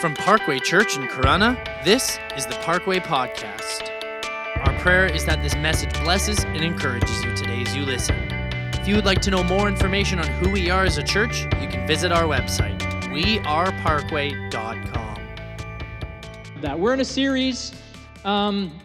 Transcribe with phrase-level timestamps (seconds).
[0.00, 3.90] From Parkway Church in Corunna, this is the Parkway Podcast.
[4.66, 8.16] Our prayer is that this message blesses and encourages you today as you listen.
[8.80, 11.42] If you would like to know more information on who we are as a church,
[11.60, 12.80] you can visit our website,
[13.12, 15.16] weareparkway.com.
[16.62, 16.80] that.
[16.80, 17.74] We're in a series
[18.24, 18.80] um,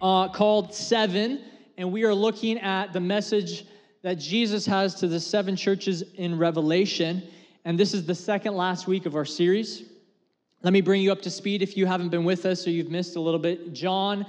[0.00, 1.42] uh, called Seven,
[1.76, 3.66] and we are looking at the message
[4.00, 7.22] that Jesus has to the seven churches in Revelation.
[7.66, 9.84] And this is the second last week of our series.
[10.62, 12.90] Let me bring you up to speed if you haven't been with us or you've
[12.90, 13.72] missed a little bit.
[13.72, 14.26] John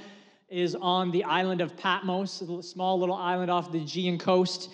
[0.48, 4.70] is on the island of Patmos, a small little island off the Aegean coast,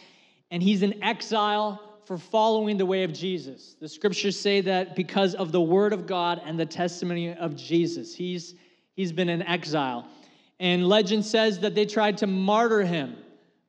[0.52, 3.78] and he's in exile for following the way of Jesus.
[3.80, 8.14] The scriptures say that because of the word of God and the testimony of Jesus,
[8.14, 8.56] he's,
[8.94, 10.10] he's been in exile.
[10.60, 13.16] And legend says that they tried to martyr him,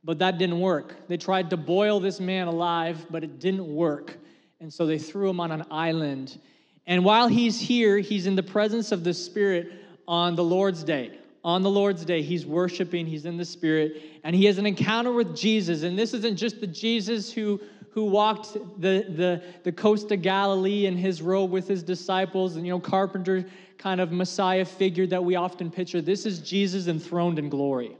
[0.02, 0.96] but that didn't work.
[1.06, 4.18] They tried to boil this man alive, but it didn't work.
[4.60, 6.40] And so they threw him on an island.
[6.86, 9.72] And while he's here, he's in the presence of the Spirit
[10.06, 11.18] on the Lord's Day.
[11.44, 15.12] On the Lord's Day, he's worshiping, he's in the Spirit, and he has an encounter
[15.12, 15.82] with Jesus.
[15.82, 20.86] And this isn't just the Jesus who, who walked the, the, the coast of Galilee
[20.86, 23.44] in his robe with his disciples, and you know, carpenter
[23.78, 26.00] kind of Messiah figure that we often picture.
[26.00, 27.96] This is Jesus enthroned in glory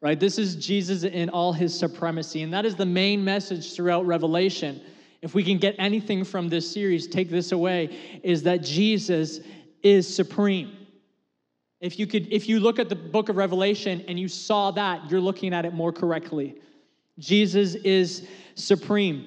[0.00, 0.20] right?
[0.20, 2.42] This is Jesus in all his supremacy.
[2.42, 4.80] And that is the main message throughout Revelation.
[5.26, 9.40] If we can get anything from this series, take this away, is that Jesus
[9.82, 10.76] is supreme.
[11.80, 15.10] If you could, if you look at the book of Revelation and you saw that,
[15.10, 16.54] you're looking at it more correctly.
[17.18, 19.26] Jesus is supreme.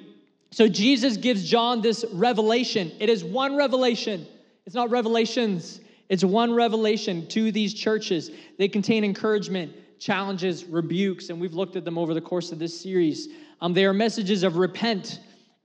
[0.51, 2.93] So Jesus gives John this revelation.
[3.01, 4.25] It is one revelation.
[4.65, 5.81] It's not revelations.
[6.07, 8.31] It's one revelation to these churches.
[8.57, 12.79] They contain encouragement, challenges, rebukes, and we've looked at them over the course of this
[12.79, 13.27] series.
[13.59, 15.19] Um, they are messages of repent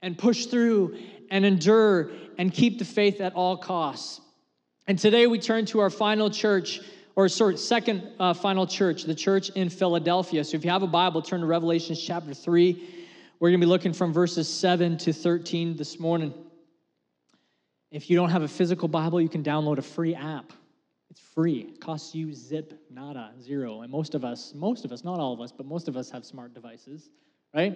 [0.05, 0.95] and push through
[1.31, 4.21] and endure and keep the faith at all costs.
[4.87, 6.79] And today we turn to our final church,
[7.15, 10.43] or sorry, second uh, final church, the church in Philadelphia.
[10.43, 12.87] So if you have a Bible, turn to Revelations chapter 3.
[13.39, 16.35] We're going to be looking from verses 7 to 13 this morning.
[17.89, 20.53] If you don't have a physical Bible, you can download a free app.
[21.09, 21.61] It's free.
[21.61, 23.81] It costs you zip, nada, zero.
[23.81, 26.11] And most of us, most of us, not all of us, but most of us
[26.11, 27.09] have smart devices,
[27.55, 27.75] right?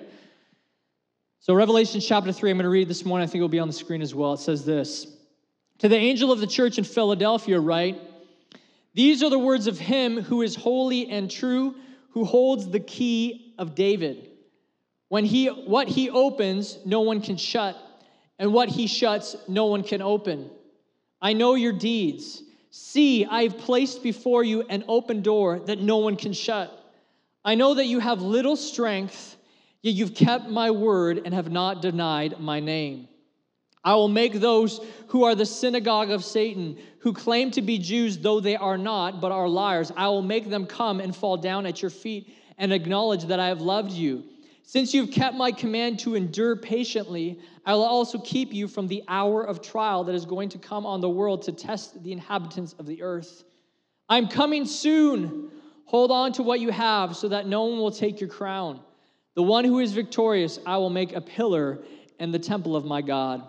[1.42, 3.24] So, Revelation chapter 3, I'm going to read this morning.
[3.24, 4.34] I think it'll be on the screen as well.
[4.34, 5.08] It says this
[5.78, 7.98] To the angel of the church in Philadelphia, write,
[8.94, 11.76] These are the words of him who is holy and true,
[12.12, 14.32] who holds the key of David.
[15.08, 17.78] When he, what he opens, no one can shut,
[18.38, 20.50] and what he shuts, no one can open.
[21.22, 22.44] I know your deeds.
[22.70, 26.70] See, I have placed before you an open door that no one can shut.
[27.46, 29.38] I know that you have little strength,
[29.82, 33.08] yet you've kept my word and have not denied my name.
[33.84, 38.18] I will make those who are the synagogue of Satan, who claim to be Jews,
[38.18, 41.66] though they are not, but are liars, I will make them come and fall down
[41.66, 44.26] at your feet and acknowledge that I have loved you.
[44.64, 49.04] Since you've kept my command to endure patiently, I will also keep you from the
[49.08, 52.74] hour of trial that is going to come on the world to test the inhabitants
[52.74, 53.46] of the earth.
[54.10, 55.50] I'm coming soon.
[55.86, 58.82] Hold on to what you have so that no one will take your crown.
[59.40, 61.80] The one who is victorious, I will make a pillar
[62.20, 63.42] in the temple of my God.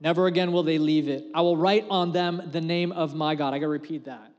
[0.00, 1.26] Never again will they leave it.
[1.32, 3.54] I will write on them the name of my God.
[3.54, 4.32] I got to repeat that.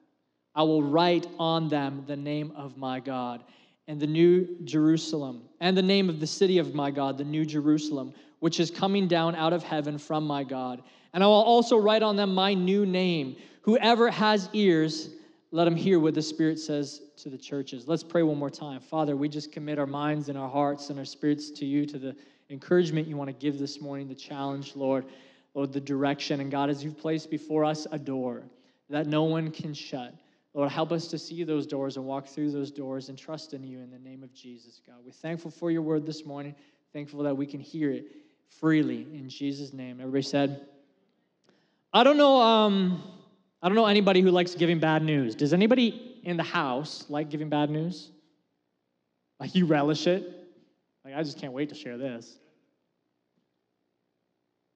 [0.53, 3.45] I will write on them the name of my God
[3.87, 7.45] and the new Jerusalem, and the name of the city of my God, the new
[7.45, 10.83] Jerusalem, which is coming down out of heaven from my God.
[11.13, 13.37] And I will also write on them my new name.
[13.61, 15.11] Whoever has ears,
[15.53, 17.87] let them hear what the Spirit says to the churches.
[17.87, 18.79] Let's pray one more time.
[18.79, 21.99] Father, we just commit our minds and our hearts and our spirits to you, to
[21.99, 22.15] the
[22.49, 25.05] encouragement you want to give this morning, the challenge, Lord,
[25.53, 26.39] Lord, the direction.
[26.39, 28.41] And God, as you've placed before us a door
[28.89, 30.15] that no one can shut.
[30.55, 33.63] Lord, help us to see those doors and walk through those doors and trust in
[33.63, 34.95] you in the name of Jesus, God.
[35.05, 36.55] We're thankful for your word this morning,
[36.93, 38.07] thankful that we can hear it
[38.59, 39.99] freely in Jesus' name.
[39.99, 40.65] Everybody said,
[41.93, 43.03] I don't know, um,
[43.63, 45.35] I don't know anybody who likes giving bad news.
[45.35, 48.09] Does anybody in the house like giving bad news?
[49.39, 50.29] Like you relish it?
[51.05, 52.37] Like, I just can't wait to share this.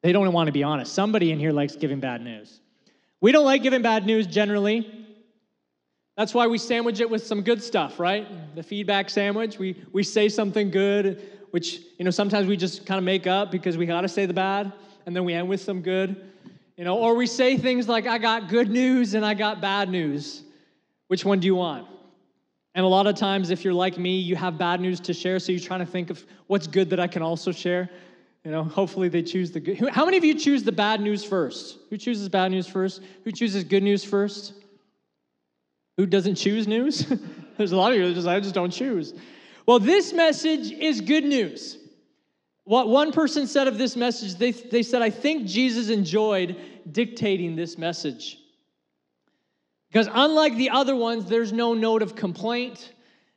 [0.04, 0.94] They don't want to be honest.
[0.94, 2.62] Somebody in here likes giving bad news.
[3.19, 4.90] We don't like giving bad news generally.
[6.16, 8.56] That's why we sandwich it with some good stuff, right?
[8.56, 9.60] The feedback sandwich.
[9.60, 13.51] We, we say something good, which, you know, sometimes we just kind of make up
[13.51, 14.72] because we got to say the bad,
[15.06, 16.16] and then we end with some good.
[16.78, 19.90] You know, or we say things like, I got good news and I got bad
[19.90, 20.44] news.
[21.08, 21.88] Which one do you want?
[22.76, 25.40] And a lot of times, if you're like me, you have bad news to share,
[25.40, 27.90] so you're trying to think of what's good that I can also share.
[28.44, 29.90] You know, hopefully they choose the good.
[29.90, 31.80] How many of you choose the bad news first?
[31.90, 33.02] Who chooses bad news first?
[33.24, 34.54] Who chooses good news first?
[35.98, 37.12] Who doesn't choose news?
[37.58, 39.16] There's a lot of you that just, I just don't choose.
[39.66, 41.77] Well, this message is good news.
[42.68, 46.58] What one person said of this message, they, they said, I think Jesus enjoyed
[46.92, 48.40] dictating this message.
[49.90, 52.92] Because unlike the other ones, there's no note of complaint,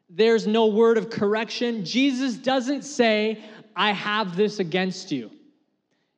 [0.08, 1.84] there's no word of correction.
[1.84, 3.40] Jesus doesn't say,
[3.76, 5.30] I have this against you.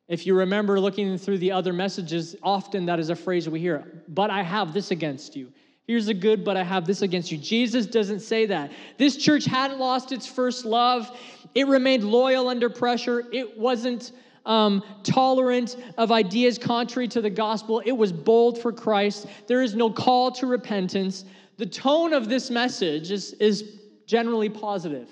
[0.07, 4.01] If you remember looking through the other messages, often that is a phrase we hear,
[4.07, 5.53] but I have this against you.
[5.85, 7.37] Here's a good, but I have this against you.
[7.37, 8.71] Jesus doesn't say that.
[8.97, 11.11] This church hadn't lost its first love.
[11.53, 13.25] It remained loyal under pressure.
[13.33, 14.13] It wasn't
[14.45, 17.81] um, tolerant of ideas contrary to the gospel.
[17.85, 19.27] It was bold for Christ.
[19.47, 21.25] There is no call to repentance.
[21.57, 25.09] The tone of this message is, is generally positive.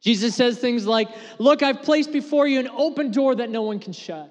[0.00, 3.78] Jesus says things like, Look, I've placed before you an open door that no one
[3.78, 4.30] can shut.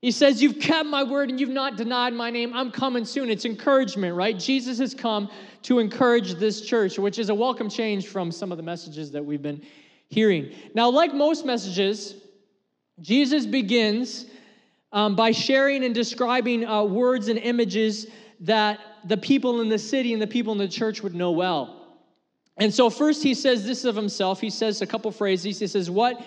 [0.00, 2.52] He says, You've kept my word and you've not denied my name.
[2.54, 3.30] I'm coming soon.
[3.30, 4.38] It's encouragement, right?
[4.38, 5.28] Jesus has come
[5.62, 9.24] to encourage this church, which is a welcome change from some of the messages that
[9.24, 9.62] we've been
[10.08, 10.52] hearing.
[10.74, 12.14] Now, like most messages,
[13.00, 14.26] Jesus begins
[14.92, 18.06] um, by sharing and describing uh, words and images
[18.40, 21.74] that the people in the city and the people in the church would know well.
[22.56, 24.40] And so, first, he says this of himself.
[24.40, 25.58] He says a couple phrases.
[25.58, 26.20] He says, What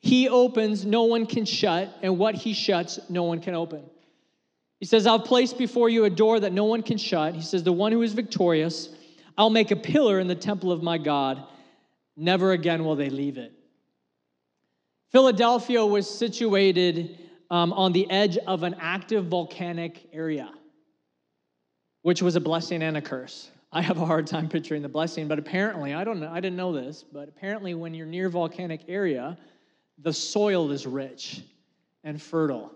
[0.00, 3.82] he opens, no one can shut, and what he shuts, no one can open.
[4.78, 7.34] He says, I'll place before you a door that no one can shut.
[7.34, 8.90] He says, The one who is victorious,
[9.38, 11.42] I'll make a pillar in the temple of my God.
[12.16, 13.52] Never again will they leave it.
[15.12, 17.18] Philadelphia was situated
[17.50, 20.50] um, on the edge of an active volcanic area,
[22.02, 23.50] which was a blessing and a curse.
[23.72, 26.56] I have a hard time picturing the blessing, but apparently, I don't know, I didn't
[26.56, 29.36] know this, but apparently, when you're near volcanic area,
[29.98, 31.42] the soil is rich
[32.04, 32.72] and fertile.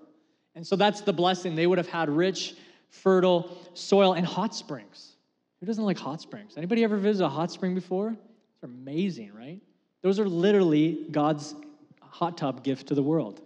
[0.55, 1.55] And so that's the blessing.
[1.55, 2.55] They would have had rich,
[2.89, 5.17] fertile soil and hot springs.
[5.61, 6.55] Who doesn't like hot springs?
[6.57, 8.17] Anybody ever visit a hot spring before?
[8.61, 9.61] They're amazing, right?
[10.03, 11.55] Those are literally God's
[12.01, 13.41] hot tub gift to the world.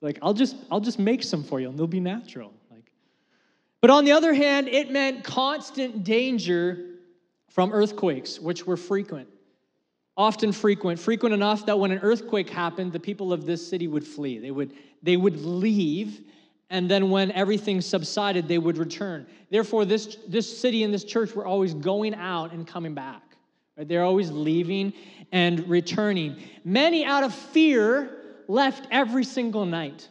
[0.00, 2.52] Like, I'll just, I'll just make some for you and they'll be natural.
[2.70, 2.90] Like,
[3.80, 6.86] but on the other hand, it meant constant danger
[7.48, 9.28] from earthquakes, which were frequent.
[10.16, 14.06] Often frequent, frequent enough that when an earthquake happened, the people of this city would
[14.06, 14.38] flee.
[14.38, 14.72] They would,
[15.02, 16.20] they would leave,
[16.68, 19.26] and then when everything subsided, they would return.
[19.50, 23.22] Therefore, this, this city and this church were always going out and coming back.
[23.76, 23.88] Right?
[23.88, 24.92] They're always leaving
[25.32, 26.42] and returning.
[26.62, 28.18] Many, out of fear,
[28.48, 30.08] left every single night.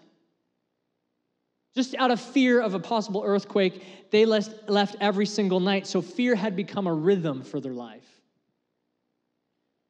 [1.76, 5.86] Just out of fear of a possible earthquake, they left, left every single night.
[5.88, 8.11] So fear had become a rhythm for their life.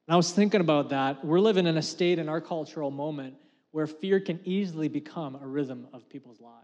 [0.08, 1.24] And I was thinking about that.
[1.24, 3.36] We're living in a state in our cultural moment
[3.72, 6.58] where fear can easily become a rhythm of people's lives.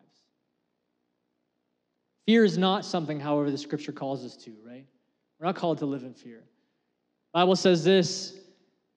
[2.25, 4.85] Fear is not something, however, the scripture calls us to, right?
[5.39, 6.43] We're not called to live in fear.
[7.31, 8.33] Bible says this,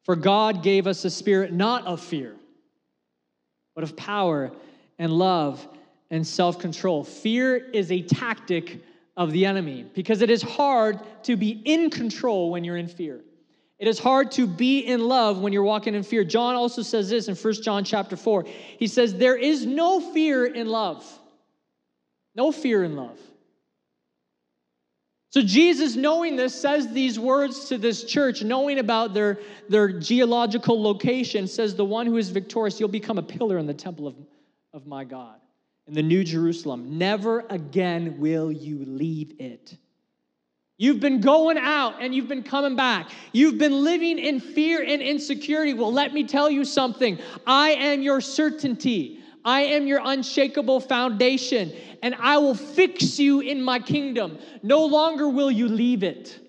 [0.02, 2.34] for God gave us a spirit not of fear,
[3.74, 4.50] but of power
[4.98, 5.64] and love
[6.10, 7.04] and self-control.
[7.04, 8.82] Fear is a tactic
[9.16, 13.20] of the enemy because it is hard to be in control when you're in fear.
[13.80, 16.22] It is hard to be in love when you're walking in fear.
[16.22, 18.44] John also says this in 1 John chapter 4.
[18.78, 21.02] He says, There is no fear in love.
[22.34, 23.18] No fear in love.
[25.30, 29.38] So Jesus, knowing this, says these words to this church, knowing about their,
[29.70, 33.72] their geological location, says, The one who is victorious, you'll become a pillar in the
[33.72, 34.14] temple of,
[34.74, 35.40] of my God,
[35.86, 36.98] in the New Jerusalem.
[36.98, 39.78] Never again will you leave it.
[40.80, 43.10] You've been going out and you've been coming back.
[43.32, 45.74] You've been living in fear and insecurity.
[45.74, 47.18] Well, let me tell you something.
[47.46, 49.20] I am your certainty.
[49.44, 51.70] I am your unshakable foundation
[52.02, 54.38] and I will fix you in my kingdom.
[54.62, 56.40] No longer will you leave it.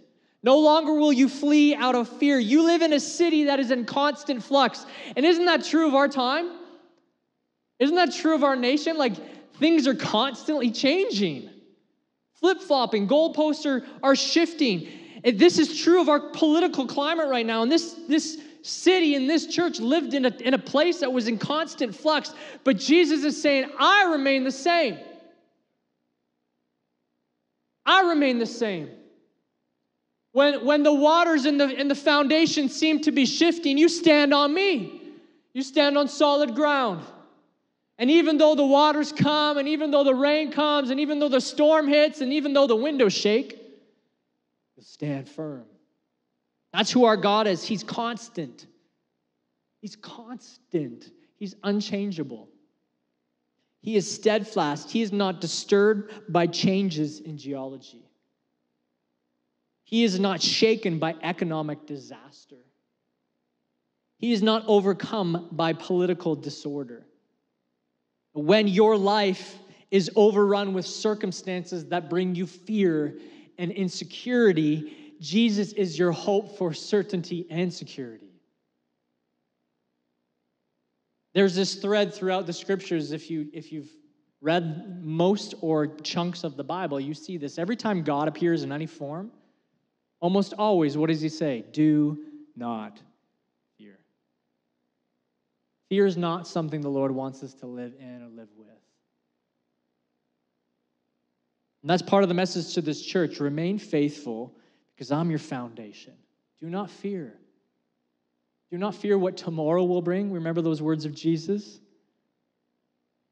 [0.43, 2.39] No longer will you flee out of fear.
[2.39, 4.85] You live in a city that is in constant flux.
[5.17, 6.53] And isn't that true of our time?
[7.79, 8.97] Isn't that true of our nation?
[8.97, 9.15] Like
[9.57, 11.49] things are constantly changing,
[12.41, 14.87] flip flopping, goalposts are, are shifting.
[15.23, 17.61] And this is true of our political climate right now.
[17.61, 21.27] And this, this city and this church lived in a, in a place that was
[21.27, 22.33] in constant flux.
[22.63, 24.97] But Jesus is saying, I remain the same.
[27.85, 28.89] I remain the same.
[30.33, 34.33] When, when the waters in the, in the foundation seem to be shifting, you stand
[34.33, 35.01] on me.
[35.53, 37.05] You stand on solid ground.
[38.01, 41.29] And even though the waters come, and even though the rain comes, and even though
[41.29, 43.51] the storm hits, and even though the windows shake,
[44.75, 45.65] you stand firm.
[46.73, 47.63] That's who our God is.
[47.63, 48.65] He's constant.
[49.81, 52.49] He's constant, He's unchangeable.
[53.81, 54.89] He is steadfast.
[54.89, 58.03] He is not disturbed by changes in geology.
[59.83, 62.65] He is not shaken by economic disaster.
[64.17, 67.05] He is not overcome by political disorder.
[68.33, 69.57] When your life
[69.89, 73.17] is overrun with circumstances that bring you fear
[73.57, 78.31] and insecurity, Jesus is your hope for certainty and security.
[81.33, 83.11] There's this thread throughout the scriptures.
[83.11, 83.89] If, you, if you've
[84.41, 87.57] read most or chunks of the Bible, you see this.
[87.57, 89.31] Every time God appears in any form,
[90.19, 91.63] almost always, what does he say?
[91.71, 92.17] Do
[92.55, 92.99] not.
[95.91, 98.69] Fear is not something the Lord wants us to live in or live with.
[101.81, 103.41] And that's part of the message to this church.
[103.41, 104.55] Remain faithful
[104.95, 106.13] because I'm your foundation.
[106.61, 107.37] Do not fear.
[108.71, 110.31] Do not fear what tomorrow will bring.
[110.31, 111.81] Remember those words of Jesus?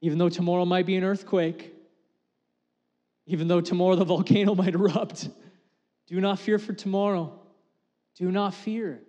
[0.02, 1.74] Even though tomorrow might be an earthquake,
[3.26, 5.30] even though tomorrow the volcano might erupt,
[6.08, 7.40] do not fear for tomorrow.
[8.18, 9.02] Do not fear.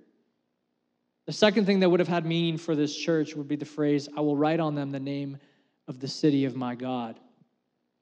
[1.31, 4.09] The second thing that would have had meaning for this church would be the phrase,
[4.17, 5.39] I will write on them the name
[5.87, 7.21] of the city of my God.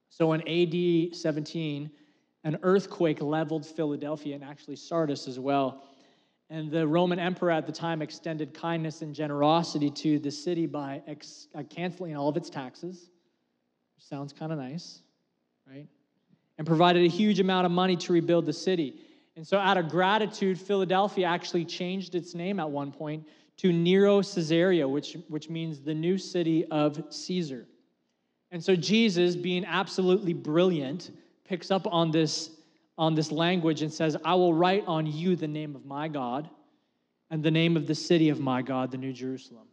[0.08, 1.90] So in AD 17,
[2.44, 5.84] an earthquake leveled Philadelphia and actually Sardis as well.
[6.48, 11.02] And the Roman emperor at the time extended kindness and generosity to the city by
[11.06, 13.10] ex- uh, canceling all of its taxes.
[13.98, 15.02] Sounds kind of nice,
[15.70, 15.86] right?
[16.56, 19.02] And provided a huge amount of money to rebuild the city.
[19.38, 23.24] And so, out of gratitude, Philadelphia actually changed its name at one point
[23.58, 27.64] to Neocaesarea, which, which means the new city of Caesar.
[28.50, 31.12] And so, Jesus, being absolutely brilliant,
[31.44, 32.50] picks up on this
[32.98, 36.50] on this language and says, I will write on you the name of my God
[37.30, 39.68] and the name of the city of my God, the New Jerusalem.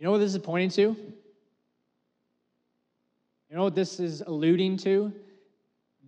[0.00, 0.96] You know what this is pointing to?
[3.50, 5.12] You know what this is alluding to?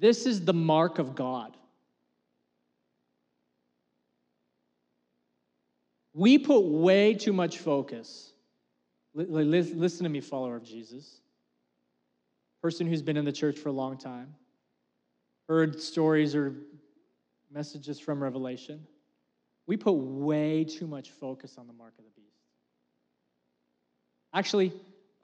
[0.01, 1.57] This is the mark of God.
[6.13, 8.33] We put way too much focus.
[9.15, 11.21] Listen to me, follower of Jesus,
[12.63, 14.35] person who's been in the church for a long time
[15.51, 16.55] heard stories or
[17.51, 18.87] messages from Revelation,
[19.67, 22.29] we put way too much focus on the mark of the beast.
[24.33, 24.73] Actually,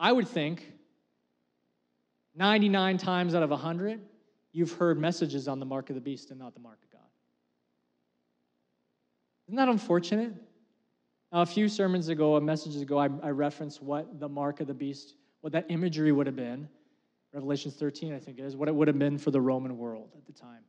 [0.00, 0.72] I would think
[2.34, 4.00] 99 times out of 100,
[4.50, 7.00] you've heard messages on the mark of the beast and not the mark of God.
[9.46, 10.34] Isn't that unfortunate?
[11.32, 14.66] Now, a few sermons ago, a message ago, I, I referenced what the mark of
[14.66, 16.68] the beast, what that imagery would have been.
[17.32, 20.10] Revelations 13, I think it is, what it would have been for the Roman world
[20.16, 20.62] at the time.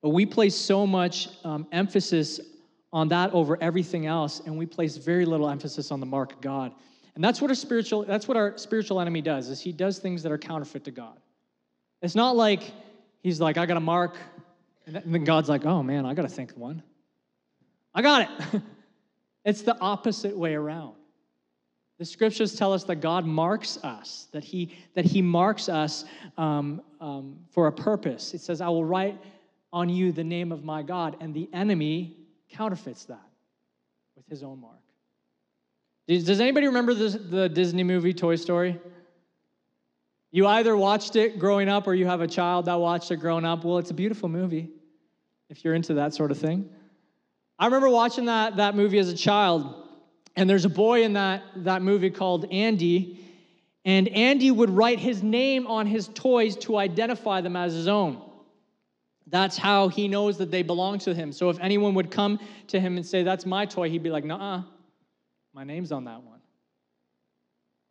[0.00, 2.40] But we place so much um, emphasis
[2.92, 6.40] on that over everything else, and we place very little emphasis on the mark of
[6.40, 6.72] God.
[7.14, 10.22] And that's what our spiritual, that's what our spiritual enemy does, is he does things
[10.22, 11.18] that are counterfeit to God.
[12.00, 12.72] It's not like
[13.22, 14.16] he's like, I got a mark,
[14.86, 16.82] and then God's like, oh man, I got to think one.
[17.94, 18.62] I got it.
[19.44, 20.94] it's the opposite way around.
[21.98, 26.04] The scriptures tell us that God marks us, that He, that he marks us
[26.36, 28.34] um, um, for a purpose.
[28.34, 29.18] It says, I will write
[29.72, 32.16] on you the name of my God, and the enemy
[32.50, 33.26] counterfeits that
[34.16, 34.80] with his own mark.
[36.06, 38.78] Does anybody remember the, the Disney movie Toy Story?
[40.30, 43.44] You either watched it growing up or you have a child that watched it growing
[43.44, 43.64] up.
[43.64, 44.70] Well, it's a beautiful movie
[45.48, 46.68] if you're into that sort of thing.
[47.62, 49.72] I remember watching that, that movie as a child.
[50.34, 53.24] And there's a boy in that, that movie called Andy,
[53.84, 58.20] and Andy would write his name on his toys to identify them as his own.
[59.28, 61.30] That's how he knows that they belong to him.
[61.30, 64.24] So if anyone would come to him and say, That's my toy, he'd be like,
[64.24, 64.64] Nah,
[65.54, 66.40] my name's on that one.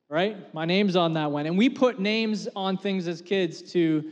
[0.10, 0.54] Right?
[0.54, 1.46] My name's on that one.
[1.46, 4.12] And we put names on things as kids to,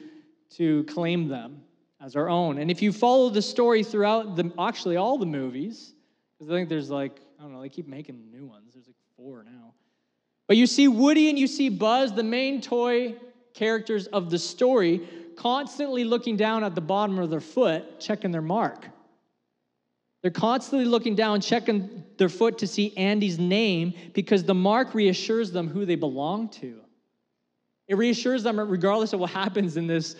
[0.51, 1.63] to claim them
[2.01, 2.57] as our own.
[2.57, 5.93] And if you follow the story throughout the actually all the movies,
[6.37, 8.73] because I think there's like I don't know, they keep making new ones.
[8.73, 9.73] There's like four now.
[10.47, 13.15] But you see Woody and you see Buzz, the main toy
[13.53, 18.41] characters of the story, constantly looking down at the bottom of their foot, checking their
[18.41, 18.87] mark.
[20.21, 25.51] They're constantly looking down, checking their foot to see Andy's name because the mark reassures
[25.51, 26.81] them who they belong to.
[27.87, 30.15] It reassures them, regardless of what happens in this,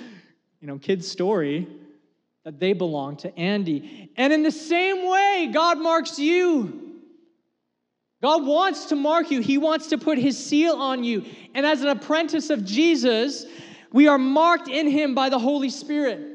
[0.60, 1.68] you know, kid's story,
[2.44, 4.12] that they belong to Andy.
[4.18, 6.98] And in the same way, God marks you.
[8.22, 11.26] God wants to mark you, He wants to put His seal on you.
[11.56, 13.46] And as an apprentice of Jesus,
[13.94, 16.28] we are marked in Him by the Holy Spirit.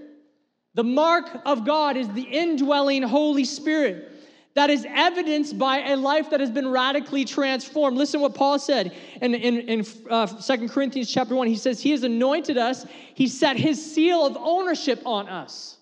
[0.75, 4.11] The mark of God is the indwelling Holy Spirit.
[4.55, 7.97] That is evidenced by a life that has been radically transformed.
[7.97, 11.49] Listen what Paul said in, in, in uh, 2 Corinthians chapter 1.
[11.49, 15.77] He says, He has anointed us, He set His seal of ownership on us,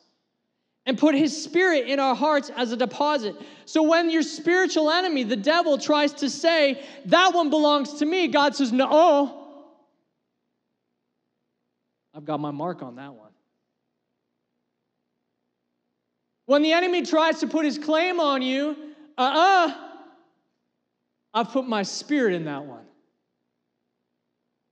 [0.87, 3.37] and put His Spirit in our hearts as a deposit.
[3.67, 8.29] So when your spiritual enemy, the devil, tries to say, That one belongs to me,
[8.29, 9.39] God says, No.
[12.15, 13.32] I've got my mark on that one.
[16.47, 18.77] When the enemy tries to put his claim on you,
[19.17, 19.75] uh uh-uh, uh,
[21.35, 22.85] I've put my spirit in that one.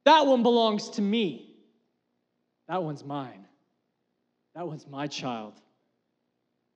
[0.04, 1.54] That one belongs to me.
[2.68, 3.46] That one's mine.
[4.54, 5.54] That one's my child.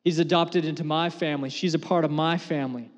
[0.05, 1.51] He's adopted into my family.
[1.51, 2.91] She's a part of my family.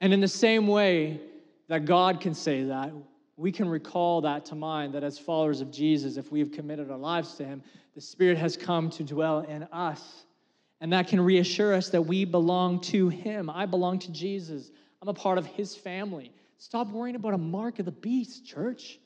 [0.00, 1.20] And in the same way
[1.68, 2.92] that God can say that,
[3.36, 6.90] we can recall that to mind that as followers of Jesus, if we have committed
[6.90, 7.62] our lives to Him,
[7.94, 10.23] the Spirit has come to dwell in us.
[10.84, 13.48] And that can reassure us that we belong to Him.
[13.48, 14.70] I belong to Jesus.
[15.00, 16.30] I'm a part of His family.
[16.58, 18.98] Stop worrying about a mark of the beast, church.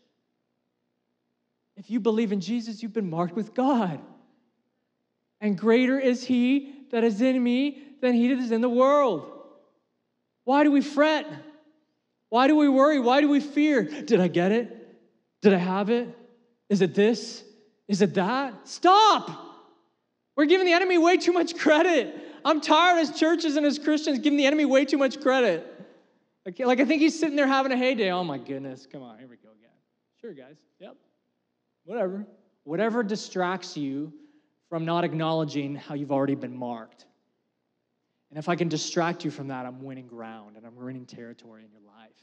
[1.76, 4.00] If you believe in Jesus, you've been marked with God.
[5.40, 9.30] And greater is He that is in me than He that is in the world.
[10.42, 11.26] Why do we fret?
[12.28, 12.98] Why do we worry?
[12.98, 13.84] Why do we fear?
[13.84, 14.98] Did I get it?
[15.42, 16.08] Did I have it?
[16.68, 17.44] Is it this?
[17.86, 18.66] Is it that?
[18.66, 19.44] Stop!
[20.38, 22.14] We're giving the enemy way too much credit.
[22.44, 25.66] I'm tired as churches and as Christians giving the enemy way too much credit.
[26.46, 28.12] Like, like I think he's sitting there having a heyday.
[28.12, 29.74] Oh my goodness, come on, here we go again.
[30.20, 30.54] Sure, guys.
[30.78, 30.94] Yep.
[31.86, 32.24] Whatever.
[32.62, 34.12] Whatever distracts you
[34.68, 37.06] from not acknowledging how you've already been marked.
[38.30, 41.64] And if I can distract you from that, I'm winning ground and I'm winning territory
[41.64, 42.14] in your life.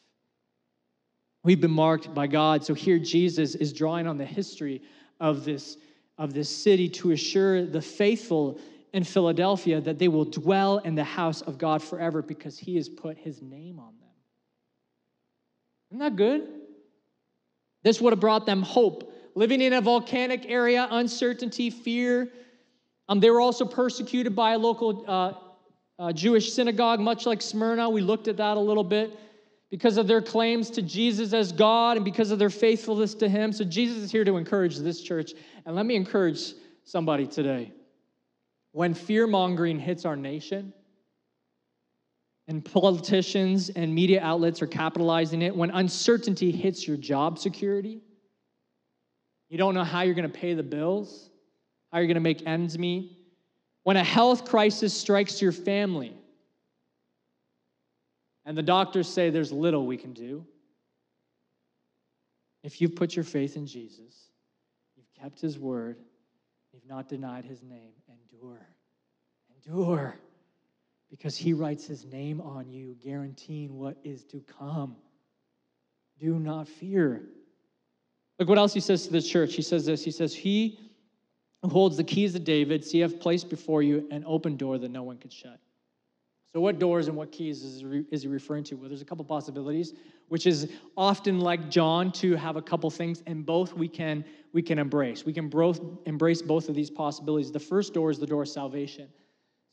[1.43, 2.63] We've been marked by God.
[2.63, 4.83] So here Jesus is drawing on the history
[5.19, 5.75] of this,
[6.17, 8.59] of this city to assure the faithful
[8.93, 12.87] in Philadelphia that they will dwell in the house of God forever because he has
[12.87, 14.09] put his name on them.
[15.91, 16.47] Isn't that good?
[17.83, 19.11] This would have brought them hope.
[19.35, 22.31] Living in a volcanic area, uncertainty, fear.
[23.09, 25.33] Um, they were also persecuted by a local uh,
[25.99, 27.89] uh, Jewish synagogue, much like Smyrna.
[27.89, 29.19] We looked at that a little bit
[29.75, 33.51] because of their claims to Jesus as God and because of their faithfulness to Him.
[33.51, 35.33] So, Jesus is here to encourage this church.
[35.65, 36.53] And let me encourage
[36.85, 37.73] somebody today.
[38.71, 40.71] When fear mongering hits our nation,
[42.47, 47.99] and politicians and media outlets are capitalizing it, when uncertainty hits your job security,
[49.49, 51.29] you don't know how you're going to pay the bills,
[51.91, 53.11] how you're going to make ends meet,
[53.83, 56.15] when a health crisis strikes your family
[58.45, 60.45] and the doctors say there's little we can do,
[62.63, 64.29] if you've put your faith in Jesus,
[64.95, 65.97] you've kept his word,
[66.73, 68.67] you've not denied his name, endure.
[69.55, 70.15] Endure.
[71.09, 74.95] Because he writes his name on you, guaranteeing what is to come.
[76.19, 77.23] Do not fear.
[78.39, 79.55] Look what else he says to the church.
[79.55, 80.79] He says this He says, He
[81.61, 84.91] who holds the keys of David, see, I've placed before you an open door that
[84.91, 85.59] no one can shut.
[86.55, 87.81] So, what doors and what keys is,
[88.21, 88.75] he referring to?
[88.75, 89.93] Well, there's a couple possibilities,
[90.29, 94.61] which is often like John to have a couple things, and both we can we
[94.61, 95.25] can embrace.
[95.25, 97.51] We can both embrace both of these possibilities.
[97.51, 99.09] The first door is the door of salvation.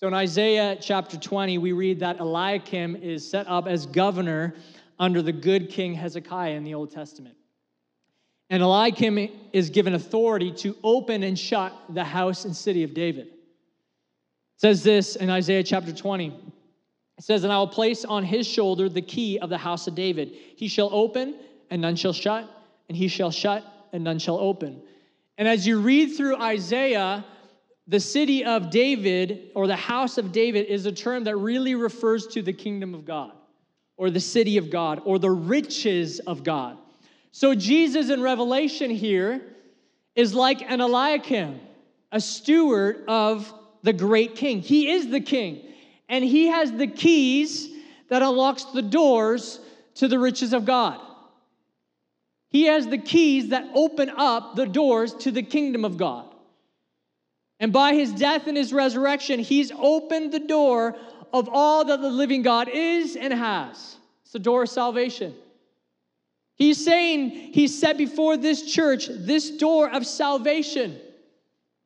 [0.00, 4.52] So in Isaiah chapter 20, we read that Eliakim is set up as governor
[4.98, 7.36] under the good king Hezekiah in the Old Testament.
[8.50, 13.28] And Eliakim is given authority to open and shut the house and city of David.
[13.28, 13.36] It
[14.56, 16.40] says this in Isaiah chapter 20.
[17.22, 19.94] It says, And I will place on his shoulder the key of the house of
[19.94, 20.32] David.
[20.56, 21.36] He shall open,
[21.70, 22.50] and none shall shut,
[22.88, 24.82] and he shall shut, and none shall open.
[25.38, 27.24] And as you read through Isaiah,
[27.86, 32.26] the city of David or the house of David is a term that really refers
[32.26, 33.30] to the kingdom of God
[33.96, 36.76] or the city of God or the riches of God.
[37.30, 39.42] So, Jesus in Revelation here
[40.16, 41.60] is like an Eliakim,
[42.10, 43.54] a steward of
[43.84, 44.60] the great king.
[44.60, 45.68] He is the king,
[46.08, 47.68] and he has the keys
[48.08, 49.60] that unlocks the doors
[49.94, 51.00] to the riches of God.
[52.50, 56.26] He has the keys that open up the doors to the kingdom of God.
[57.58, 60.96] And by his death and his resurrection, he's opened the door
[61.32, 63.96] of all that the living God is and has.
[64.22, 65.34] It's the door of salvation.
[66.56, 71.00] He's saying he set before this church this door of salvation.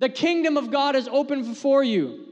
[0.00, 2.25] The kingdom of God is open before you.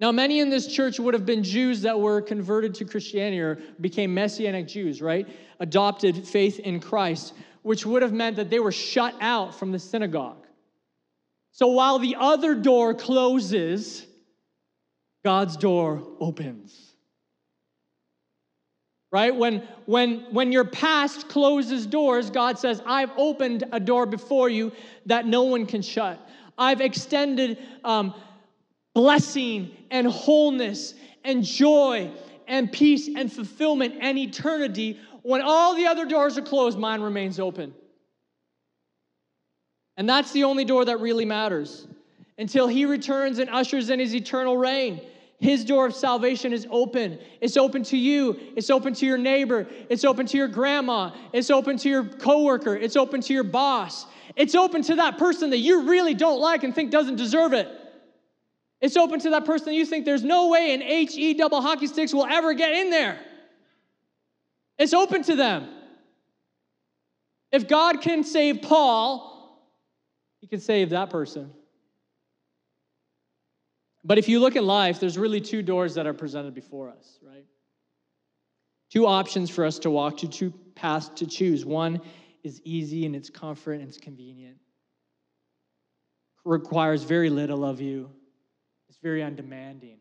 [0.00, 3.58] Now, many in this church would have been Jews that were converted to Christianity or
[3.80, 5.28] became Messianic Jews, right?
[5.60, 9.78] Adopted faith in Christ, which would have meant that they were shut out from the
[9.78, 10.46] synagogue.
[11.52, 14.06] So while the other door closes,
[15.22, 16.94] God's door opens.
[19.12, 19.34] Right?
[19.34, 24.72] When, when, when your past closes doors, God says, I've opened a door before you
[25.06, 26.18] that no one can shut.
[26.56, 28.14] I've extended um,
[28.94, 32.10] blessing and wholeness and joy
[32.46, 34.98] and peace and fulfillment and eternity.
[35.22, 37.74] When all the other doors are closed, mine remains open.
[39.96, 41.86] And that's the only door that really matters
[42.38, 45.00] until he returns and ushers in his eternal reign.
[45.40, 47.18] His door of salvation is open.
[47.40, 48.38] It's open to you.
[48.56, 49.66] It's open to your neighbor.
[49.88, 51.12] It's open to your grandma.
[51.32, 52.76] It's open to your coworker.
[52.76, 54.06] It's open to your boss.
[54.36, 57.68] It's open to that person that you really don't like and think doesn't deserve it.
[58.80, 62.14] It's open to that person you think there's no way an HE double hockey sticks
[62.14, 63.18] will ever get in there.
[64.78, 65.68] It's open to them.
[67.52, 69.30] If God can save Paul,
[70.40, 71.52] he can save that person.
[74.02, 77.18] But if you look at life, there's really two doors that are presented before us,
[77.22, 77.44] right?
[78.90, 81.66] Two options for us to walk to, two paths to choose.
[81.66, 82.00] One
[82.42, 84.56] is easy and it's comfort and it's convenient.
[86.44, 88.10] Requires very little of you.
[88.90, 89.98] It's very undemanding.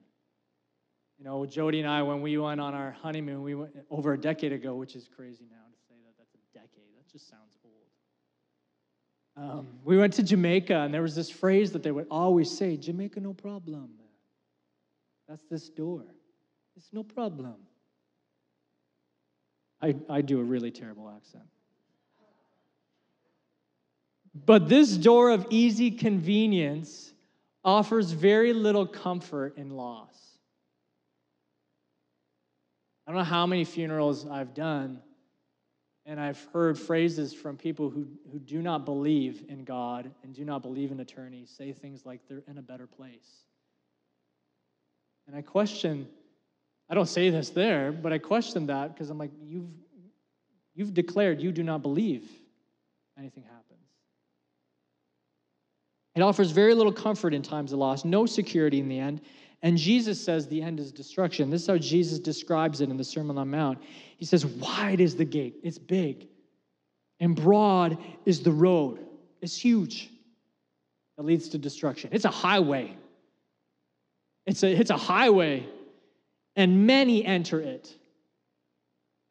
[1.20, 4.20] You know, Jody and I, when we went on our honeymoon, we went over a
[4.20, 6.90] decade ago, which is crazy now to say that that's a decade.
[6.98, 9.52] That just sounds old.
[9.60, 12.78] um, we went to Jamaica, and there was this phrase that they would always say
[12.78, 13.92] Jamaica, no problem.
[15.28, 16.06] That's this door.
[16.76, 17.58] It's no problem.
[19.84, 21.46] I, I do a really terrible accent.
[24.34, 27.09] But this door of easy convenience
[27.64, 30.16] offers very little comfort in loss.
[33.06, 35.02] I don't know how many funerals I've done
[36.10, 40.44] and I've heard phrases from people who, who do not believe in God and do
[40.44, 43.44] not believe in attorneys say things like they're in a better place.
[45.28, 46.08] And I question,
[46.90, 49.70] I don't say this there, but I question that because I'm like, you've,
[50.74, 52.28] you've declared you do not believe
[53.16, 53.69] anything happens.
[56.16, 59.22] It offers very little comfort in times of loss, no security in the end,
[59.62, 61.50] and Jesus says the end is destruction.
[61.50, 63.80] This is how Jesus describes it in the Sermon on the Mount.
[64.18, 66.28] He says, Wide is the gate, it's big,
[67.20, 69.06] and broad is the road,
[69.42, 70.10] it's huge,
[71.18, 72.10] that leads to destruction.
[72.14, 72.96] It's a highway.
[74.46, 75.68] It's a, it's a highway,
[76.56, 77.94] and many enter it.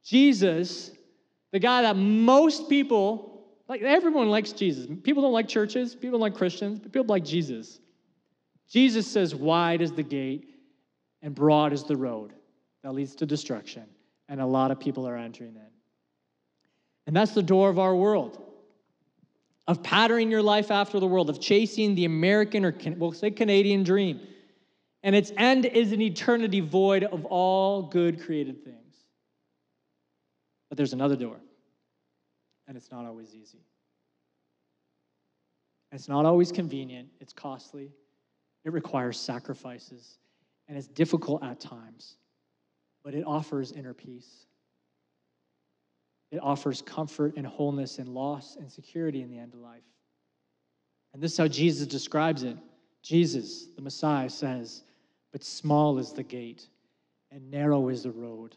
[0.05, 0.93] Jesus,
[1.51, 3.38] the guy that most people,
[3.69, 4.87] like everyone likes Jesus.
[5.03, 7.81] People don't like churches, people don't like Christians, but people like Jesus.
[8.69, 10.49] Jesus says, Wide is the gate
[11.23, 12.33] and broad is the road
[12.83, 13.85] that leads to destruction,
[14.29, 15.63] and a lot of people are entering in.
[17.07, 18.45] And that's the door of our world
[19.69, 23.85] of patterning your life after the world, of chasing the American or we'll say Canadian
[23.85, 24.19] dream.
[25.03, 28.97] And its end is an eternity void of all good created things.
[30.71, 31.37] But there's another door,
[32.69, 33.65] and it's not always easy.
[35.91, 37.91] It's not always convenient, it's costly,
[38.65, 40.19] it requires sacrifices,
[40.69, 42.17] and it's difficult at times,
[43.03, 44.45] but it offers inner peace.
[46.31, 49.81] It offers comfort and wholeness and loss and security in the end of life.
[51.15, 52.59] And this is how Jesus describes it.
[53.03, 54.83] Jesus, the Messiah, says,
[55.33, 56.69] But small is the gate,
[57.31, 58.57] and narrow is the road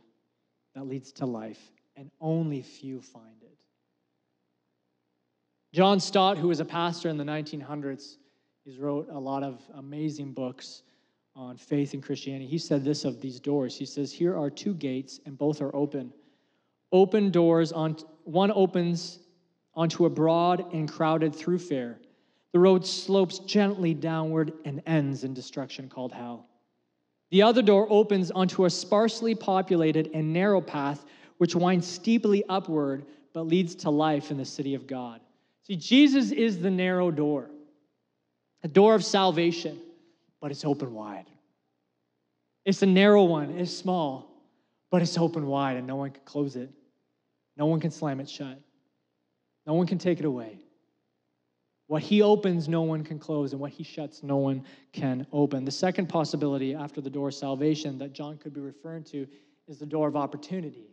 [0.75, 3.40] that leads to life, and only few find.
[5.73, 8.17] John Stott, who was a pastor in the 1900s,
[8.63, 10.83] He's wrote a lot of amazing books
[11.35, 12.45] on faith and Christianity.
[12.45, 13.75] He said this of these doors.
[13.75, 16.13] He says, Here are two gates, and both are open.
[16.91, 19.19] Open doors, on, one opens
[19.73, 21.99] onto a broad and crowded thoroughfare.
[22.51, 26.47] The road slopes gently downward and ends in destruction called hell.
[27.31, 31.05] The other door opens onto a sparsely populated and narrow path
[31.37, 35.21] which winds steeply upward but leads to life in the city of God.
[35.71, 37.49] See, Jesus is the narrow door
[38.61, 39.79] a door of salvation,
[40.41, 41.27] but it's open wide.
[42.65, 44.29] It's a narrow one, it's small,
[44.89, 46.69] but it's open wide and no one can close it.
[47.55, 48.59] No one can slam it shut.
[49.65, 50.59] No one can take it away.
[51.87, 55.63] What he opens, no one can close, and what he shuts, no one can open.
[55.63, 59.25] The second possibility after the door of salvation that John could be referring to
[59.69, 60.91] is the door of opportunity.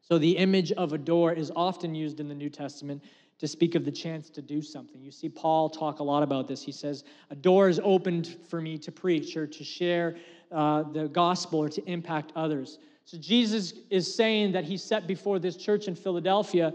[0.00, 3.02] So, the image of a door is often used in the New Testament
[3.44, 5.02] to speak of the chance to do something.
[5.02, 6.62] You see Paul talk a lot about this.
[6.62, 10.16] He says, A door is opened for me to preach or to share
[10.50, 12.78] uh, the gospel or to impact others.
[13.04, 16.72] So Jesus is saying that he set before this church in Philadelphia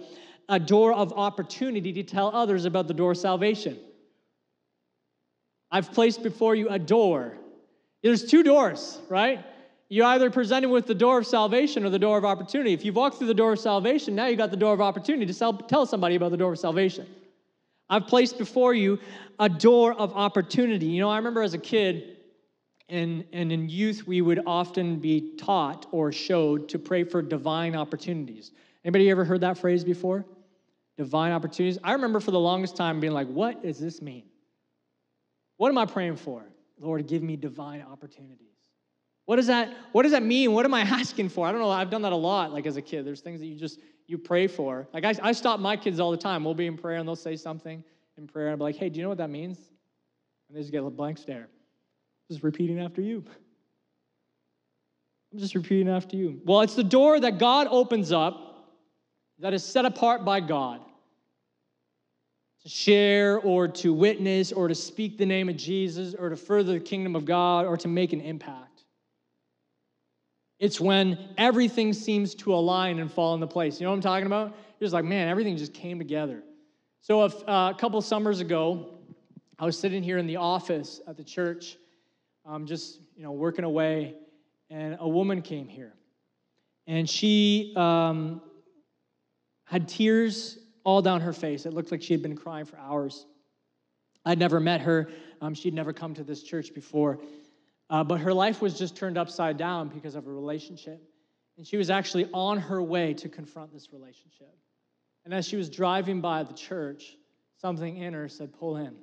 [0.48, 3.80] a door of opportunity to tell others about the door of salvation.
[5.72, 7.36] I've placed before you a door,
[8.04, 9.44] There's two doors, right?
[9.89, 12.73] You're either presented with the door of salvation or the door of opportunity.
[12.73, 15.25] If you've walked through the door of salvation, now you got the door of opportunity
[15.25, 17.08] to sell, tell somebody about the door of salvation.
[17.89, 18.99] I've placed before you
[19.39, 20.86] a door of opportunity.
[20.86, 22.17] You know, I remember as a kid
[22.88, 27.75] and, and in youth, we would often be taught or showed to pray for divine
[27.75, 28.52] opportunities.
[28.84, 30.25] Anybody ever heard that phrase before?
[30.97, 31.80] Divine opportunities.
[31.84, 34.23] I remember for the longest time being like, what does this mean?
[35.58, 36.43] What am I praying for?
[36.80, 38.59] Lord, give me divine opportunities.
[39.30, 40.54] What does that what does that mean?
[40.54, 41.46] What am I asking for?
[41.46, 41.70] I don't know.
[41.70, 43.06] I've done that a lot like as a kid.
[43.06, 44.88] There's things that you just you pray for.
[44.92, 46.44] Like I, I stop my kids all the time.
[46.44, 47.84] We'll be in prayer and they'll say something
[48.18, 49.60] in prayer and I'll be like, hey, do you know what that means?
[50.48, 51.48] And they just get a blank stare.
[52.28, 53.24] Just repeating after you.
[55.32, 56.42] I'm just repeating after you.
[56.44, 58.65] Well, it's the door that God opens up
[59.38, 60.82] that is set apart by God
[62.63, 66.74] to share or to witness or to speak the name of Jesus or to further
[66.74, 68.69] the kingdom of God or to make an impact.
[70.60, 73.80] It's when everything seems to align and fall into place.
[73.80, 74.48] You know what I'm talking about?
[74.48, 76.43] You're just like, man, everything just came together.
[77.02, 79.00] So, a, uh, a couple summers ago,
[79.58, 81.78] I was sitting here in the office at the church,
[82.45, 84.15] um, just you know working away,
[84.69, 85.93] and a woman came here,
[86.88, 88.41] and she um,
[89.65, 91.65] had tears all down her face.
[91.65, 93.26] It looked like she had been crying for hours.
[94.26, 95.10] I'd never met her.
[95.41, 97.19] Um, she'd never come to this church before.
[97.89, 101.02] Uh, but her life was just turned upside down because of a relationship.
[101.58, 104.56] And she was actually on her way to confront this relationship.
[105.25, 107.17] And as she was driving by the church,
[107.58, 108.95] something in her said, Pull in.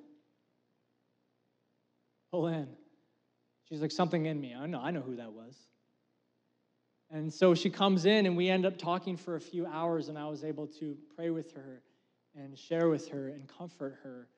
[2.31, 2.69] Pull in.
[3.69, 4.55] She's like, Something in me.
[4.55, 5.57] I know, I know who that was.
[7.11, 10.19] And so she comes in, and we end up talking for a few hours, and
[10.19, 11.83] I was able to pray with her
[12.35, 14.29] and share with her and comfort her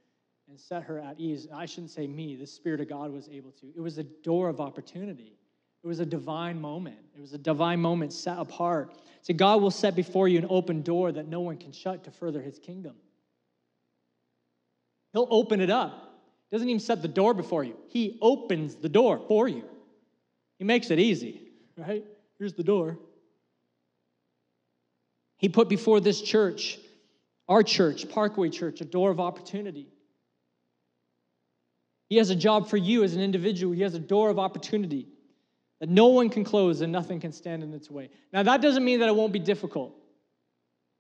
[0.49, 1.47] and set her at ease.
[1.55, 3.67] I shouldn't say me, the Spirit of God was able to.
[3.77, 5.37] It was a door of opportunity.
[5.85, 6.97] It was a divine moment.
[7.17, 8.95] It was a divine moment set apart.
[9.23, 12.11] See, God will set before you an open door that no one can shut to
[12.11, 12.95] further his kingdom.
[15.13, 16.21] He'll open it up.
[16.51, 17.77] Doesn't even set the door before you.
[17.89, 19.65] He opens the door for you.
[20.59, 21.43] He makes it easy,
[21.77, 22.05] right?
[22.39, 22.99] Here's the door.
[25.37, 26.79] He put before this church,
[27.49, 29.89] our church, Parkway Church, a door of opportunity.
[32.09, 33.75] He has a job for you as an individual.
[33.75, 35.09] He has a door of opportunity
[35.81, 38.11] that no one can close and nothing can stand in its way.
[38.33, 39.95] Now, that doesn't mean that it won't be difficult.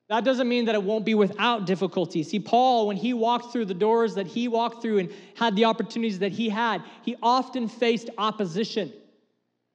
[0.08, 2.22] That doesn't mean that it won't be without difficulty.
[2.22, 5.66] See, Paul, when he walked through the doors that he walked through and had the
[5.66, 8.92] opportunities that he had, he often faced opposition.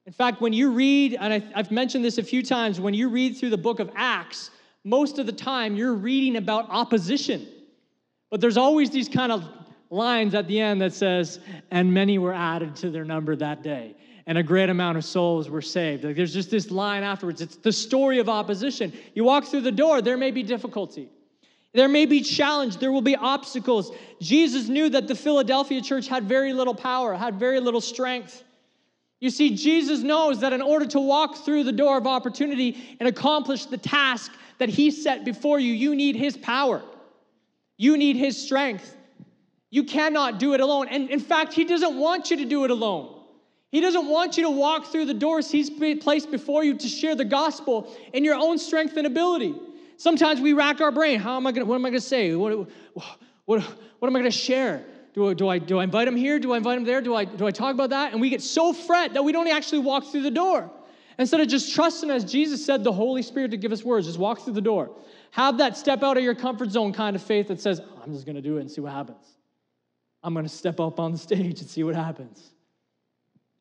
[0.05, 3.37] In fact, when you read, and I've mentioned this a few times, when you read
[3.37, 4.49] through the book of Acts,
[4.83, 7.47] most of the time you're reading about opposition.
[8.31, 9.47] But there's always these kind of
[9.93, 11.39] lines at the end that says,
[11.71, 13.95] and many were added to their number that day.
[14.25, 16.03] And a great amount of souls were saved.
[16.03, 17.41] Like there's just this line afterwards.
[17.41, 18.93] It's the story of opposition.
[19.13, 21.09] You walk through the door, there may be difficulty.
[21.73, 23.91] There may be challenge, there will be obstacles.
[24.21, 28.43] Jesus knew that the Philadelphia church had very little power, had very little strength.
[29.19, 33.09] You see, Jesus knows that in order to walk through the door of opportunity and
[33.09, 36.81] accomplish the task that He set before you, you need His power.
[37.77, 38.95] You need His strength.
[39.73, 40.87] You cannot do it alone.
[40.87, 43.19] And in fact, He doesn't want you to do it alone.
[43.71, 47.15] He doesn't want you to walk through the doors He's placed before you to share
[47.15, 49.55] the gospel in your own strength and ability.
[49.97, 51.19] Sometimes we rack our brain.
[51.19, 51.65] How am I going?
[51.65, 52.35] What am I going to say?
[52.35, 52.69] What,
[53.45, 53.63] what,
[53.97, 54.85] what am I going to share?
[55.15, 56.37] Do I, do, I, do I invite him here?
[56.37, 57.01] Do I invite him there?
[57.01, 58.11] Do I, do I talk about that?
[58.11, 60.69] And we get so fret that we don't actually walk through the door.
[61.17, 64.19] Instead of just trusting, as Jesus said, the Holy Spirit to give us words, just
[64.19, 64.95] walk through the door.
[65.31, 68.27] Have that step out of your comfort zone kind of faith that says, I'm just
[68.27, 69.32] going to do it and see what happens.
[70.23, 72.53] I'm going to step up on the stage and see what happens.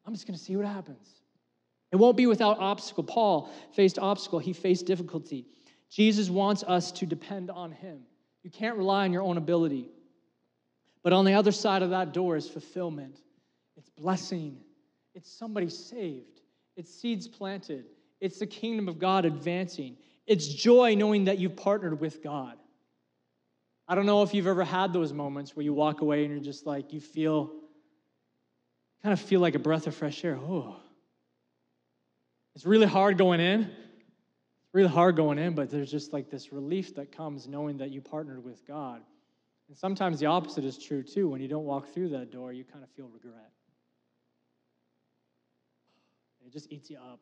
[0.07, 1.09] I'm just going to see what happens.
[1.91, 3.05] It won't be without obstacle.
[3.05, 5.47] Paul faced obstacle, he faced difficulty.
[5.91, 8.01] Jesus wants us to depend on him.
[8.43, 9.91] You can't rely on your own ability.
[11.03, 13.21] But on the other side of that door is fulfillment,
[13.77, 14.59] it's blessing,
[15.15, 16.41] it's somebody saved,
[16.77, 17.87] it's seeds planted,
[18.21, 19.97] it's the kingdom of God advancing,
[20.27, 22.57] it's joy knowing that you've partnered with God.
[23.89, 26.43] I don't know if you've ever had those moments where you walk away and you're
[26.43, 27.53] just like, you feel,
[29.03, 30.37] kind of feel like a breath of fresh air.
[30.37, 30.77] Oh,
[32.55, 33.63] it's really hard going in.
[33.63, 37.91] It's really hard going in, but there's just like this relief that comes knowing that
[37.91, 39.03] you partnered with God.
[39.69, 41.29] And sometimes the opposite is true too.
[41.29, 43.51] When you don't walk through that door, you kind of feel regret.
[46.47, 47.21] It just eats you up.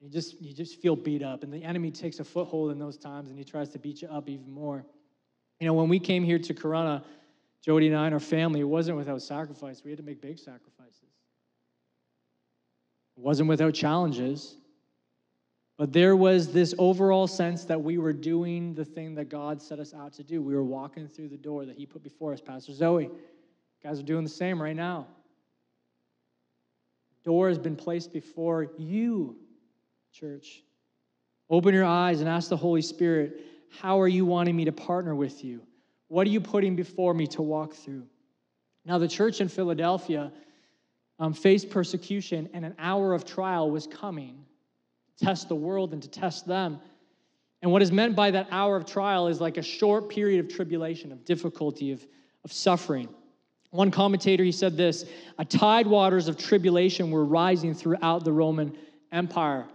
[0.00, 1.42] You just, you just feel beat up.
[1.42, 4.08] And the enemy takes a foothold in those times and he tries to beat you
[4.08, 4.86] up even more.
[5.60, 7.04] You know, when we came here to Corunna,
[7.62, 9.82] Jody and I and our family, it wasn't without sacrifice.
[9.84, 11.10] We had to make big sacrifices.
[13.16, 14.56] It wasn't without challenges.
[15.76, 19.78] But there was this overall sense that we were doing the thing that God set
[19.78, 20.42] us out to do.
[20.42, 22.40] We were walking through the door that He put before us.
[22.40, 23.10] Pastor Zoe,
[23.82, 25.06] guys are doing the same right now.
[27.24, 29.36] Door has been placed before you,
[30.12, 30.62] church.
[31.50, 33.40] Open your eyes and ask the Holy Spirit,
[33.78, 35.62] how are you wanting me to partner with you?
[36.08, 38.06] What are you putting before me to walk through?
[38.84, 40.32] Now, the church in Philadelphia
[41.18, 44.44] um, faced persecution, and an hour of trial was coming
[45.16, 46.80] to test the world and to test them.
[47.62, 50.52] And what is meant by that hour of trial is like a short period of
[50.52, 52.04] tribulation, of difficulty, of,
[52.42, 53.08] of suffering.
[53.70, 55.04] One commentator, he said this
[55.38, 58.76] a tide waters of tribulation were rising throughout the Roman
[59.12, 59.68] Empire.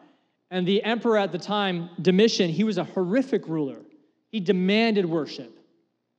[0.51, 3.77] And the emperor at the time, Domitian, he was a horrific ruler.
[4.35, 5.57] He demanded worship.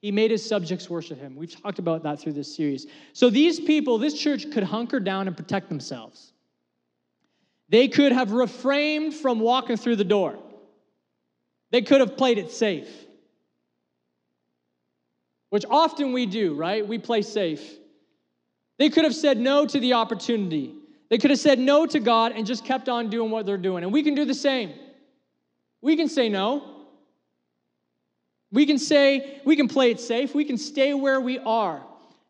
[0.00, 1.36] He made his subjects worship him.
[1.36, 2.86] We've talked about that through this series.
[3.12, 6.32] So these people, this church could hunker down and protect themselves.
[7.68, 10.38] They could have refrained from walking through the door.
[11.72, 12.88] They could have played it safe,
[15.50, 16.88] which often we do, right?
[16.88, 17.70] We play safe.
[18.78, 20.74] They could have said no to the opportunity.
[21.10, 23.84] They could have said no to God and just kept on doing what they're doing.
[23.84, 24.72] And we can do the same.
[25.82, 26.75] We can say no.
[28.52, 30.34] We can say, we can play it safe.
[30.34, 31.82] We can stay where we are.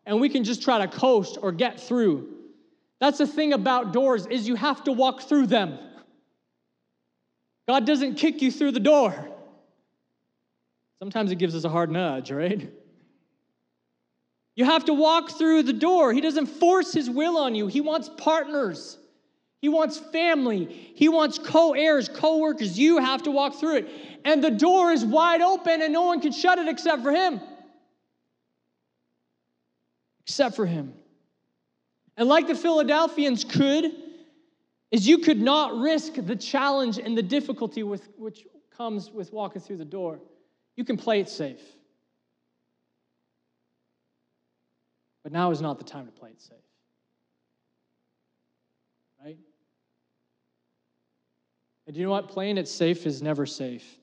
[0.05, 2.33] And we can just try to coast or get through.
[2.99, 5.77] That's the thing about doors is you have to walk through them.
[7.67, 9.13] God doesn't kick you through the door.
[10.99, 12.71] Sometimes it gives us a hard nudge, right?
[14.55, 16.13] You have to walk through the door.
[16.13, 17.67] He doesn't force his will on you.
[17.67, 18.97] He wants partners.
[19.61, 20.65] He wants family.
[20.95, 22.77] He wants co-heirs, co-workers.
[22.77, 23.89] You have to walk through it.
[24.23, 27.41] And the door is wide open and no one can shut it except for him.
[30.25, 30.93] Except for him.
[32.17, 33.91] And like the Philadelphians could,
[34.91, 39.61] is you could not risk the challenge and the difficulty with which comes with walking
[39.61, 40.19] through the door.
[40.75, 41.61] You can play it safe.
[45.23, 46.57] But now is not the time to play it safe.
[49.23, 49.37] Right?
[51.87, 52.27] And you know what?
[52.27, 53.97] Playing it safe is never safe.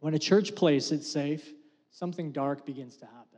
[0.00, 1.48] When a church plays it safe,
[1.90, 3.28] something dark begins to happen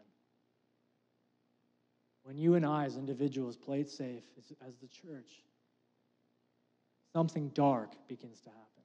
[2.30, 4.22] when you and I, as individuals, play it safe
[4.64, 5.42] as, the church,
[7.12, 8.84] something dark begins to happen.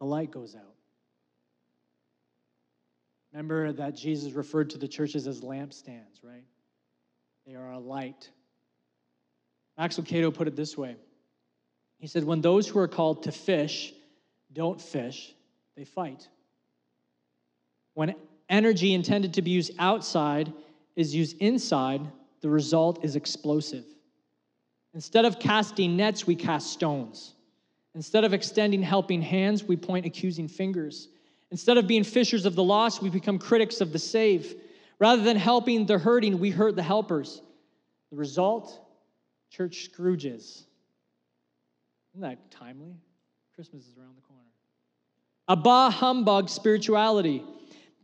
[0.00, 0.74] The light goes out.
[3.32, 6.44] Remember that Jesus referred to the churches as lampstands, right?
[7.46, 8.28] They are a light.
[9.78, 10.96] Max Lucado put it this way
[12.04, 13.94] He said, When those who are called to fish
[14.52, 15.34] don't fish,
[15.74, 16.28] they fight.
[17.94, 18.14] When
[18.50, 20.52] energy intended to be used outside
[20.96, 22.02] is used inside,
[22.42, 23.86] the result is explosive.
[24.92, 27.32] Instead of casting nets, we cast stones.
[27.94, 31.08] Instead of extending helping hands, we point accusing fingers.
[31.52, 34.54] Instead of being fishers of the lost, we become critics of the saved.
[34.98, 37.40] Rather than helping the hurting, we hurt the helpers.
[38.10, 38.78] The result?
[39.48, 40.64] Church Scrooges.
[42.14, 42.94] Isn't that timely?
[43.54, 44.42] Christmas is around the corner.
[45.48, 47.42] A bah humbug spirituality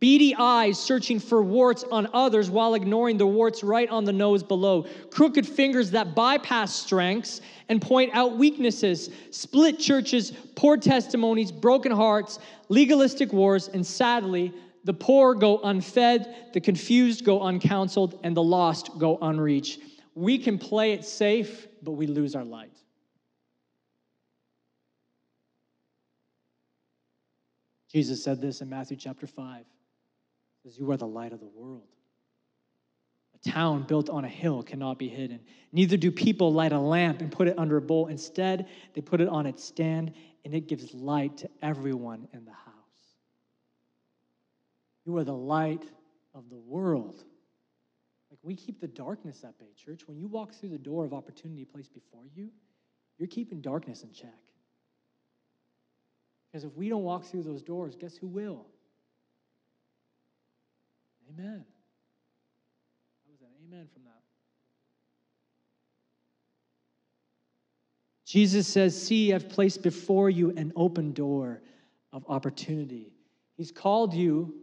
[0.00, 4.42] beady eyes searching for warts on others while ignoring the warts right on the nose
[4.42, 11.92] below, crooked fingers that bypass strengths and point out weaknesses, split churches, poor testimonies, broken
[11.92, 12.38] hearts,
[12.70, 14.52] legalistic wars, and sadly,
[14.84, 19.80] the poor go unfed, the confused go uncounseled, and the lost go unreached.
[20.14, 22.69] We can play it safe, but we lose our light.
[27.90, 29.64] Jesus said this in Matthew chapter 5
[30.62, 31.88] says, You are the light of the world.
[33.34, 35.40] A town built on a hill cannot be hidden.
[35.72, 38.06] Neither do people light a lamp and put it under a bowl.
[38.06, 40.12] Instead, they put it on its stand,
[40.44, 42.66] and it gives light to everyone in the house.
[45.04, 45.84] You are the light
[46.34, 47.24] of the world.
[48.30, 50.06] Like we keep the darkness at bay, church.
[50.06, 52.50] When you walk through the door of opportunity placed before you,
[53.18, 54.38] you're keeping darkness in check.
[56.50, 58.66] Because if we don't walk through those doors, guess who will?
[61.28, 61.64] Amen.
[63.24, 64.10] That was an amen from that.
[68.26, 71.62] Jesus says, See, I've placed before you an open door
[72.12, 73.12] of opportunity.
[73.56, 74.54] He's called you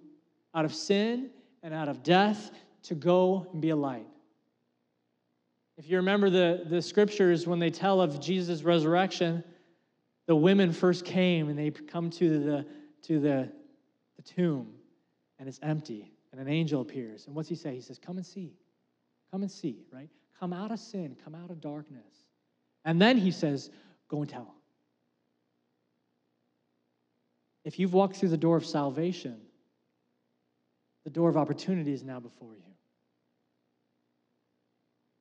[0.53, 1.29] out of sin
[1.63, 2.51] and out of death
[2.83, 4.07] to go and be a light.
[5.77, 9.43] If you remember the, the scriptures, when they tell of Jesus' resurrection,
[10.27, 12.65] the women first came and they come to the,
[13.03, 13.51] to the,
[14.17, 14.73] the tomb
[15.39, 17.25] and it's empty and an angel appears.
[17.25, 17.73] And what's he say?
[17.73, 18.53] He says, Come and see.
[19.31, 20.09] Come and see, right?
[20.39, 22.25] Come out of sin, come out of darkness.
[22.85, 23.71] And then he says,
[24.09, 24.53] Go and tell.
[27.63, 29.37] If you've walked through the door of salvation,
[31.03, 32.63] the door of opportunity is now before you.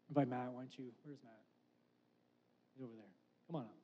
[0.09, 0.87] Invite Matt, why don't you?
[1.05, 1.33] Where's Matt?
[2.75, 3.05] He's over there.
[3.49, 3.76] Come on up.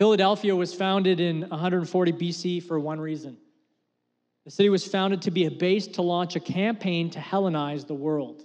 [0.00, 3.36] Philadelphia was founded in 140 BC for one reason.
[4.46, 7.92] The city was founded to be a base to launch a campaign to Hellenize the
[7.92, 8.44] world,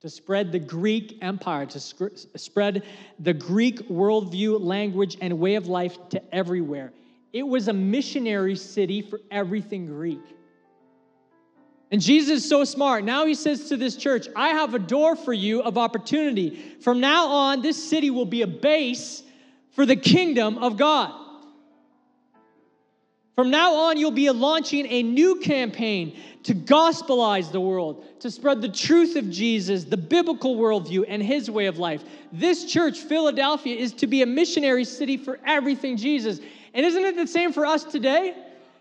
[0.00, 2.82] to spread the Greek empire, to spread
[3.20, 6.92] the Greek worldview, language, and way of life to everywhere.
[7.32, 10.24] It was a missionary city for everything Greek.
[11.92, 13.04] And Jesus is so smart.
[13.04, 16.74] Now he says to this church, I have a door for you of opportunity.
[16.80, 19.22] From now on, this city will be a base
[19.76, 21.12] for the kingdom of God.
[23.34, 28.62] From now on, you'll be launching a new campaign to gospelize the world, to spread
[28.62, 32.02] the truth of Jesus, the biblical worldview, and his way of life.
[32.32, 36.40] This church, Philadelphia, is to be a missionary city for everything Jesus.
[36.72, 38.34] And isn't it the same for us today?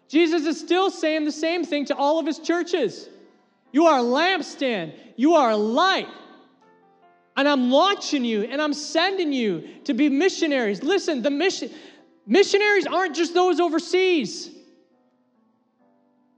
[0.07, 3.09] Jesus is still saying the same thing to all of his churches.
[3.73, 6.07] You are a lampstand, you are a light.
[7.37, 10.83] And I'm launching you and I'm sending you to be missionaries.
[10.83, 11.69] Listen, the mission
[12.25, 14.51] missionaries aren't just those overseas.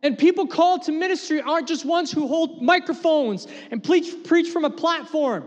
[0.04, 4.64] And people called to ministry aren't just ones who hold microphones and preach, preach from
[4.64, 5.45] a platform.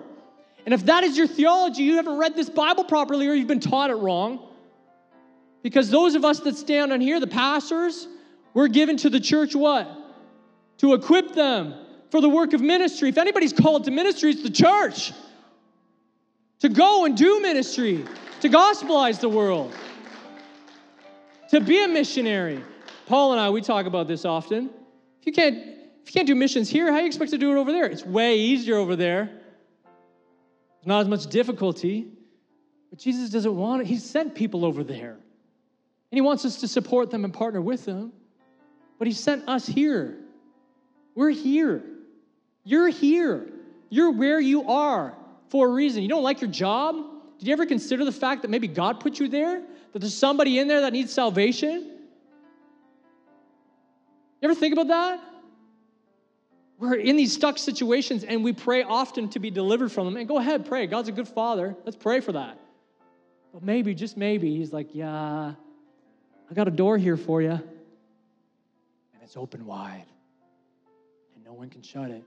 [0.64, 3.60] And if that is your theology, you haven't read this Bible properly or you've been
[3.60, 4.48] taught it wrong.
[5.62, 8.08] Because those of us that stand on here, the pastors,
[8.54, 9.88] we're given to the church what?
[10.78, 11.74] To equip them
[12.10, 13.08] for the work of ministry.
[13.08, 15.12] If anybody's called to ministry, it's the church.
[16.60, 18.04] To go and do ministry,
[18.40, 19.74] to gospelize the world,
[21.50, 22.62] to be a missionary.
[23.06, 24.70] Paul and I, we talk about this often.
[25.20, 27.50] If you can't, if you can't do missions here, how do you expect to do
[27.50, 27.86] it over there?
[27.86, 29.24] It's way easier over there.
[29.24, 32.08] There's not as much difficulty.
[32.90, 33.86] But Jesus doesn't want it.
[33.86, 35.12] He sent people over there.
[35.12, 38.12] And he wants us to support them and partner with them.
[38.98, 40.18] But he sent us here.
[41.14, 41.82] We're here.
[42.64, 43.48] You're here.
[43.88, 45.14] You're where you are
[45.50, 46.02] for a reason.
[46.02, 46.96] You don't like your job?
[47.38, 49.62] Did you ever consider the fact that maybe God put you there?
[49.92, 51.90] That there's somebody in there that needs salvation?
[54.40, 55.20] You ever think about that?
[56.78, 60.16] We're in these stuck situations and we pray often to be delivered from them.
[60.16, 60.86] And go ahead, pray.
[60.86, 61.76] God's a good father.
[61.84, 62.58] Let's pray for that.
[63.52, 65.52] But maybe, just maybe, he's like, yeah,
[66.50, 67.50] I got a door here for you.
[67.50, 67.62] And
[69.22, 70.06] it's open wide.
[71.34, 72.24] And no one can shut it.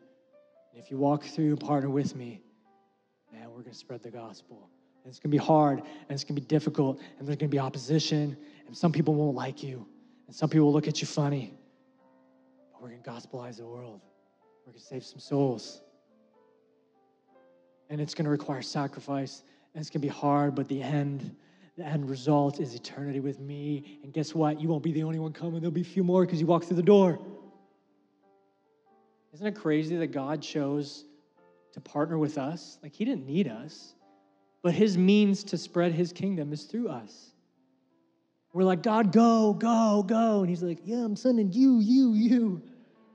[0.74, 2.41] And if you walk through and partner with me,
[3.34, 4.69] man, we're going to spread the gospel.
[5.03, 7.49] And it's going to be hard, and it's going to be difficult, and there's going
[7.49, 9.86] to be opposition, and some people won't like you,
[10.27, 11.53] and some people will look at you funny.
[12.71, 13.99] But we're going to gospelize the world.
[14.65, 15.81] We're going to save some souls.
[17.89, 21.36] And it's going to require sacrifice, and it's going to be hard, but the end
[21.75, 23.99] the end result is eternity with me.
[24.03, 24.61] And guess what?
[24.61, 25.59] You won't be the only one coming.
[25.59, 27.19] There'll be a few more because you walk through the door.
[29.34, 31.05] Isn't it crazy that God chose
[31.74, 32.78] to partner with us?
[32.82, 33.93] Like, He didn't need us,
[34.61, 37.32] but His means to spread His kingdom is through us.
[38.53, 40.39] We're like, God, go, go, go.
[40.39, 42.61] And He's like, Yeah, I'm sending you, you, you.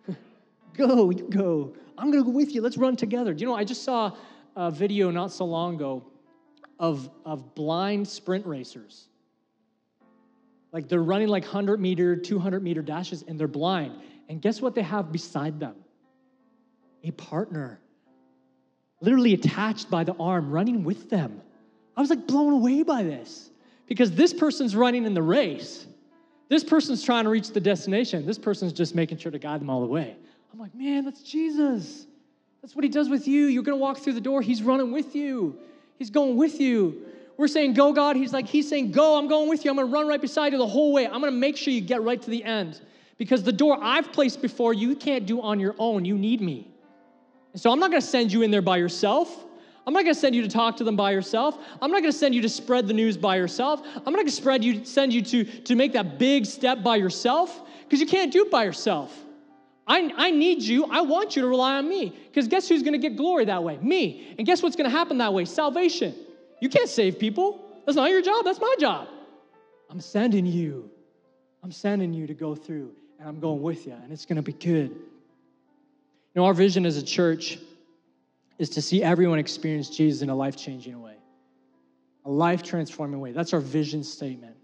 [0.77, 1.75] go, you go.
[1.97, 2.63] I'm going to go with you.
[2.63, 3.35] Let's run together.
[3.35, 4.13] Do you know, I just saw
[4.57, 6.05] a video not so long ago
[6.79, 9.09] of, of blind sprint racers.
[10.73, 13.95] Like they're running like 100 meter, 200 meter dashes, and they're blind.
[14.29, 15.75] And guess what they have beside them?
[17.05, 17.81] A partner,
[19.01, 21.41] literally attached by the arm, running with them.
[21.97, 23.51] I was like blown away by this
[23.87, 25.87] because this person's running in the race.
[26.49, 28.25] This person's trying to reach the destination.
[28.25, 30.17] This person's just making sure to guide them all the way.
[30.53, 32.07] I'm like, man, that's Jesus.
[32.63, 33.47] That's what he does with you.
[33.47, 35.59] You're going to walk through the door, he's running with you.
[35.99, 37.07] He's going with you.
[37.37, 38.17] We're saying, Go, God.
[38.17, 39.71] He's like, He's saying, Go, I'm going with you.
[39.71, 41.07] I'm going to run right beside you the whole way.
[41.07, 42.81] I'm going to make sure you get right to the end.
[43.17, 46.05] Because the door I've placed before you, you can't do on your own.
[46.05, 46.71] You need me.
[47.59, 49.45] So I'm not going to send you in there by yourself.
[49.87, 51.59] I'm not going to send you to talk to them by yourself.
[51.83, 53.81] I'm not going to send you to spread the news by yourself.
[53.83, 56.97] I'm not going to spread you, send you to, to make that big step by
[56.97, 59.17] yourself because you can't do it by yourself.
[59.87, 60.85] I, I need you.
[60.85, 62.11] I want you to rely on me.
[62.11, 63.79] Because guess who's going to get glory that way?
[63.79, 64.35] Me.
[64.37, 65.47] And guess what's going to happen that way?
[65.47, 66.15] Salvation.
[66.61, 67.65] You can't save people.
[67.87, 68.45] That's not your job.
[68.45, 69.09] That's my job.
[69.91, 70.91] I'm sending you.
[71.65, 74.43] I'm sending you to go through, and I'm going with you, and it's going to
[74.43, 74.95] be good.
[76.39, 77.59] Know, our vision as a church
[78.61, 81.16] is to see everyone experience Jesus in a life changing way,
[82.24, 83.32] a life transforming way.
[83.32, 84.55] That's our vision statement.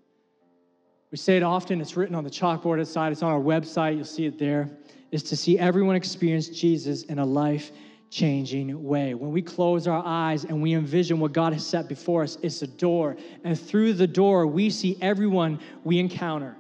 [1.11, 4.05] We say it often, it's written on the chalkboard outside, it's on our website, you'll
[4.05, 4.71] see it there
[5.11, 7.73] is to see everyone experience Jesus in a life
[8.09, 9.15] changing way.
[9.15, 12.63] When we close our eyes and we envision what God has set before us, it's
[12.63, 13.17] a door.
[13.43, 16.55] And through the door, we see everyone we encounter.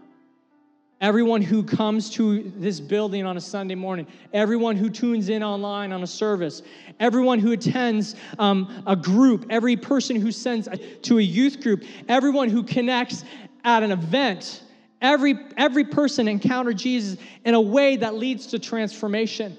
[1.00, 5.92] Everyone who comes to this building on a Sunday morning, everyone who tunes in online
[5.92, 6.62] on a service,
[7.00, 10.68] everyone who attends um, a group, every person who sends
[11.02, 13.24] to a youth group, everyone who connects
[13.64, 14.62] at an event,
[15.02, 19.58] every, every person encounter Jesus in a way that leads to transformation.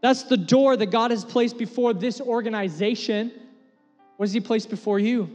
[0.00, 3.32] That's the door that God has placed before this organization.
[4.16, 5.30] What has He placed before you?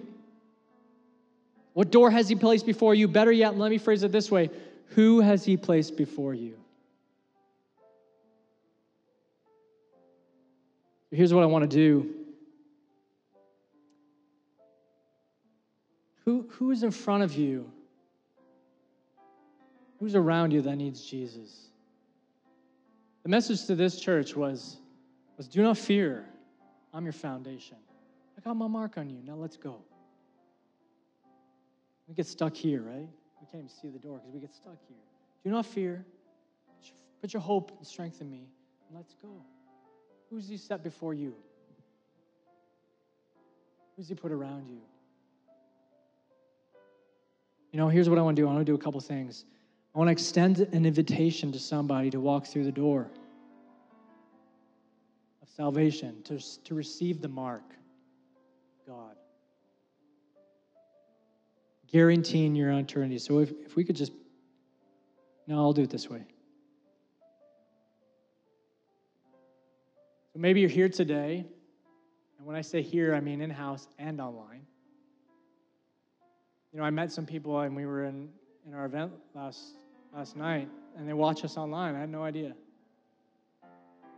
[1.74, 3.08] What door has He placed before you?
[3.08, 4.50] Better yet, let me phrase it this way
[4.92, 6.58] who has He placed before you?
[11.12, 12.14] Here's what I want to do.
[16.24, 17.70] Who, who is in front of you?
[20.00, 21.68] Who's around you that needs Jesus?
[23.24, 24.78] The message to this church was,
[25.38, 26.26] was do not fear.
[26.94, 27.78] I'm your foundation.
[28.38, 29.20] I got my mark on you.
[29.26, 29.78] Now let's go.
[32.08, 33.08] We get stuck here, right?
[33.52, 34.98] Can't even see the door because we get stuck here.
[35.44, 36.06] Do not fear.
[37.20, 38.48] Put your hope and strength in me,
[38.88, 39.44] and let's go.
[40.30, 41.36] Who's he set before you?
[43.96, 44.80] Who's he put around you?
[47.72, 49.46] You know, here's what I want to do I want to do a couple things.
[49.94, 53.08] I want to extend an invitation to somebody to walk through the door
[55.42, 57.64] of salvation, to, to receive the mark
[58.88, 59.16] God
[61.92, 63.18] guaranteeing your eternity.
[63.18, 64.14] So if, if we could just,
[65.48, 66.24] no, I'll do it this way.
[70.34, 71.46] So maybe you're here today,
[72.38, 74.66] and when I say here, I mean in house and online.
[76.72, 78.30] You know, I met some people and we were in,
[78.66, 79.76] in our event last,
[80.16, 81.96] last night, and they watch us online.
[81.96, 82.54] I had no idea.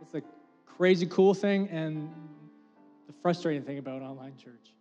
[0.00, 0.22] It's a
[0.66, 2.08] crazy cool thing and
[3.08, 4.74] the frustrating thing about online church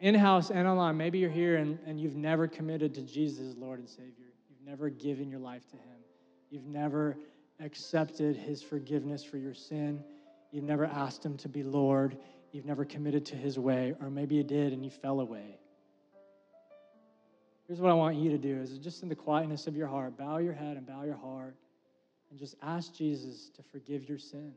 [0.00, 3.78] in house and online, maybe you're here and, and you've never committed to Jesus Lord
[3.78, 4.32] and Savior.
[4.48, 5.98] You've never given your life to Him.
[6.50, 7.16] You've never
[7.60, 10.02] accepted His forgiveness for your sin.
[10.50, 12.16] You've never asked Him to be Lord.
[12.52, 15.58] You've never committed to His way, or maybe you did and you fell away.
[17.66, 20.16] Here's what I want you to do is just in the quietness of your heart,
[20.16, 21.56] bow your head and bow your heart
[22.30, 24.52] and just ask Jesus to forgive your sin.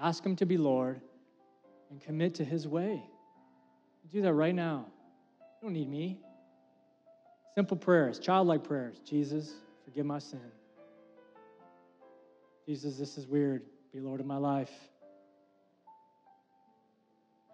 [0.00, 1.00] Ask Him to be Lord
[1.90, 3.02] and commit to His way.
[4.12, 4.86] Do that right now.
[5.40, 6.20] You don't need me.
[7.54, 9.00] Simple prayers, childlike prayers.
[9.04, 9.52] Jesus,
[9.84, 10.40] forgive my sin.
[12.66, 13.62] Jesus, this is weird.
[13.92, 14.70] Be Lord of my life.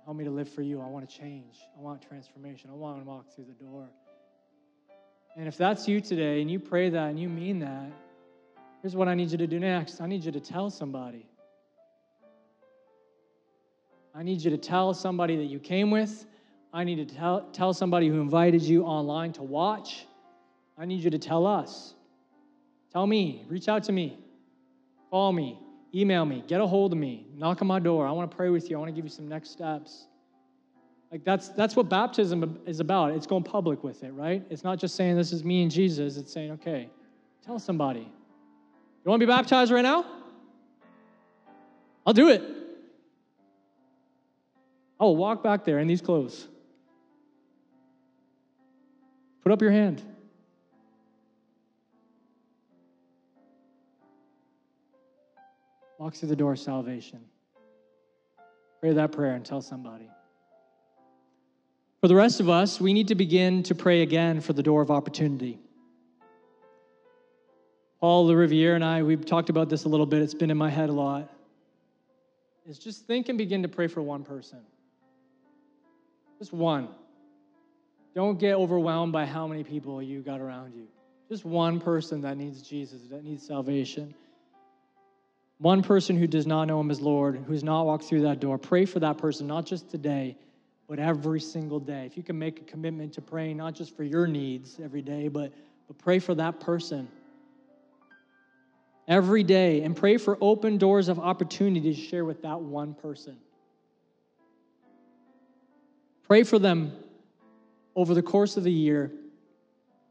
[0.05, 0.81] Help me to live for you.
[0.81, 1.57] I want to change.
[1.79, 2.69] I want transformation.
[2.71, 3.89] I want to walk through the door.
[5.37, 7.91] And if that's you today and you pray that and you mean that,
[8.83, 11.27] here's what I need you to do next I need you to tell somebody.
[14.15, 16.25] I need you to tell somebody that you came with.
[16.73, 20.07] I need to tell, tell somebody who invited you online to watch.
[20.79, 21.95] I need you to tell us.
[22.93, 24.19] Tell me, reach out to me,
[25.11, 25.59] call me,
[25.93, 28.07] email me, get a hold of me, knock on my door.
[28.07, 28.77] I want to pray with you.
[28.77, 30.07] I want to give you some next steps.
[31.11, 33.13] Like that's that's what baptism is about.
[33.13, 34.45] It's going public with it, right?
[34.51, 36.17] It's not just saying this is me and Jesus.
[36.17, 36.89] It's saying, okay,
[37.45, 38.01] tell somebody.
[38.01, 40.05] You want to be baptized right now?
[42.07, 42.64] I'll do it.
[45.05, 46.49] Oh, walk back there in these clothes.
[49.43, 50.01] Put up your hand.
[55.99, 57.21] Walk through the door of salvation.
[58.81, 60.09] Pray that prayer and tell somebody.
[62.01, 64.81] For the rest of us, we need to begin to pray again for the door
[64.81, 65.59] of opportunity.
[68.01, 70.23] Paul LeRiviere and I, we've talked about this a little bit.
[70.23, 71.31] It's been in my head a lot.
[72.67, 74.61] Is just think and begin to pray for one person.
[76.45, 76.89] Just one.
[78.15, 80.87] Don't get overwhelmed by how many people you got around you.
[81.27, 84.15] Just one person that needs Jesus, that needs salvation.
[85.57, 88.59] One person who does not know him as Lord, who's not walked through that door.
[88.59, 90.37] Pray for that person, not just today,
[90.87, 92.05] but every single day.
[92.05, 95.29] If you can make a commitment to praying, not just for your needs every day,
[95.29, 95.51] but,
[95.89, 97.09] but pray for that person
[99.09, 103.39] every day and pray for open doors of opportunity to share with that one person.
[106.27, 106.93] Pray for them
[107.95, 109.13] over the course of the year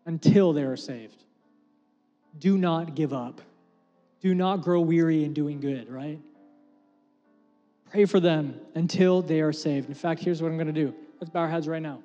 [0.05, 1.23] until they are saved.
[2.37, 3.41] Do not give up.
[4.21, 6.19] Do not grow weary in doing good, right?
[7.91, 9.89] Pray for them until they are saved.
[9.89, 10.95] In fact, here's what I'm going to do.
[11.19, 12.01] Let's bow our heads right now.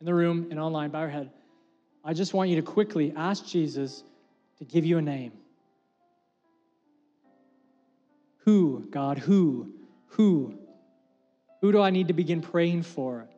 [0.00, 1.30] In the room and online, bow your head.
[2.04, 4.04] I just want you to quickly ask Jesus
[4.58, 5.32] to give you a name.
[8.44, 9.72] Who, God, who?
[10.10, 10.54] Who?
[11.60, 13.28] Who do I need to begin praying for?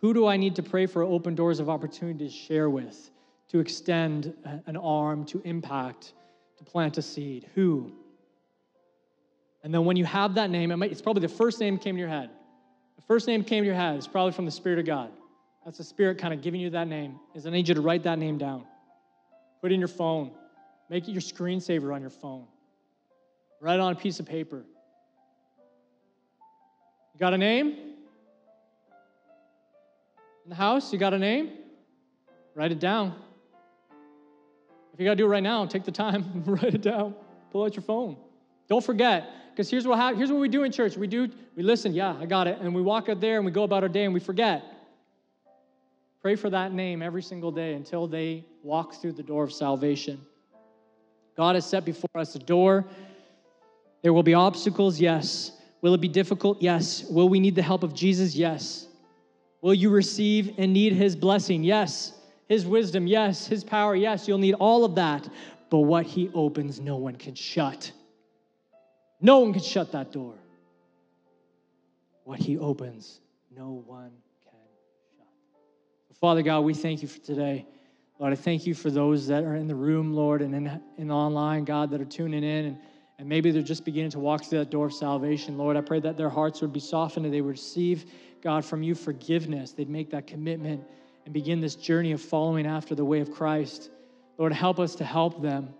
[0.00, 3.10] Who do I need to pray for open doors of opportunity to share with,
[3.48, 4.34] to extend
[4.66, 6.12] an arm, to impact,
[6.58, 7.48] to plant a seed?
[7.54, 7.92] Who?
[9.62, 11.96] And then when you have that name, it might, it's probably the first name came
[11.96, 12.30] to your head.
[12.96, 13.98] The first name came to your head.
[13.98, 15.10] is probably from the Spirit of God.
[15.64, 17.18] That's the Spirit kind of giving you that name.
[17.34, 18.64] Is I need you to write that name down.
[19.60, 20.30] Put it in your phone.
[20.88, 22.46] Make it your screensaver on your phone.
[23.60, 24.64] Write it on a piece of paper.
[27.14, 27.85] You got a name?
[30.46, 31.50] In the house, you got a name?
[32.54, 33.16] Write it down.
[34.94, 37.16] If you got to do it right now, take the time, write it down.
[37.50, 38.16] Pull out your phone.
[38.68, 40.96] Don't forget, because here's what here's what we do in church.
[40.96, 43.50] We do we listen, yeah, I got it, and we walk out there and we
[43.50, 44.62] go about our day and we forget.
[46.22, 50.20] Pray for that name every single day until they walk through the door of salvation.
[51.36, 52.86] God has set before us a door.
[54.02, 55.50] There will be obstacles, yes.
[55.82, 56.62] Will it be difficult?
[56.62, 57.02] Yes.
[57.10, 58.36] Will we need the help of Jesus?
[58.36, 58.86] Yes.
[59.66, 61.64] Will you receive and need his blessing?
[61.64, 62.12] Yes.
[62.48, 63.08] His wisdom?
[63.08, 63.48] Yes.
[63.48, 63.96] His power?
[63.96, 64.28] Yes.
[64.28, 65.28] You'll need all of that.
[65.70, 67.90] But what he opens, no one can shut.
[69.20, 70.34] No one can shut that door.
[72.22, 73.18] What he opens,
[73.56, 74.12] no one
[74.44, 74.52] can
[75.18, 76.16] shut.
[76.20, 77.66] Father God, we thank you for today.
[78.20, 81.10] Lord, I thank you for those that are in the room, Lord, and in, in
[81.10, 82.66] online, God, that are tuning in.
[82.66, 82.78] And
[83.18, 85.56] and maybe they're just beginning to walk through that door of salvation.
[85.56, 88.04] Lord, I pray that their hearts would be softened and they would receive,
[88.46, 89.72] God, from you forgiveness.
[89.72, 90.84] They'd make that commitment
[91.24, 93.90] and begin this journey of following after the way of Christ.
[94.38, 95.74] Lord, help us to help them.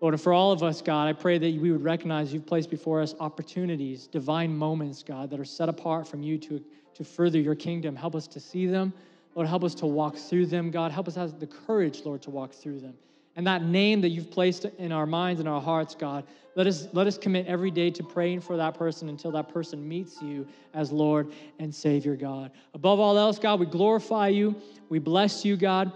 [0.00, 2.70] Lord, and for all of us, God, I pray that we would recognize you've placed
[2.70, 6.64] before us opportunities, divine moments, God, that are set apart from you to,
[6.94, 7.94] to further your kingdom.
[7.94, 8.94] Help us to see them.
[9.34, 10.70] Lord, help us to walk through them.
[10.70, 12.94] God, help us have the courage, Lord, to walk through them
[13.38, 16.24] and that name that you've placed in our minds and our hearts, God,
[16.56, 19.88] let us, let us commit every day to praying for that person until that person
[19.88, 22.50] meets you as Lord and Savior, God.
[22.74, 24.56] Above all else, God, we glorify you.
[24.88, 25.92] We bless you, God.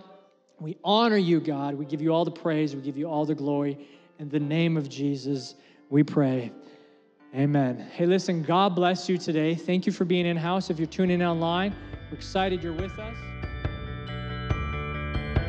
[0.60, 1.74] We honor you, God.
[1.74, 2.76] We give you all the praise.
[2.76, 3.88] We give you all the glory.
[4.20, 5.56] In the name of Jesus,
[5.90, 6.52] we pray.
[7.34, 7.90] Amen.
[7.92, 9.56] Hey, listen, God bless you today.
[9.56, 10.70] Thank you for being in house.
[10.70, 11.74] If you're tuning in online,
[12.08, 13.16] we're excited you're with us.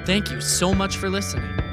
[0.07, 1.72] Thank you so much for listening.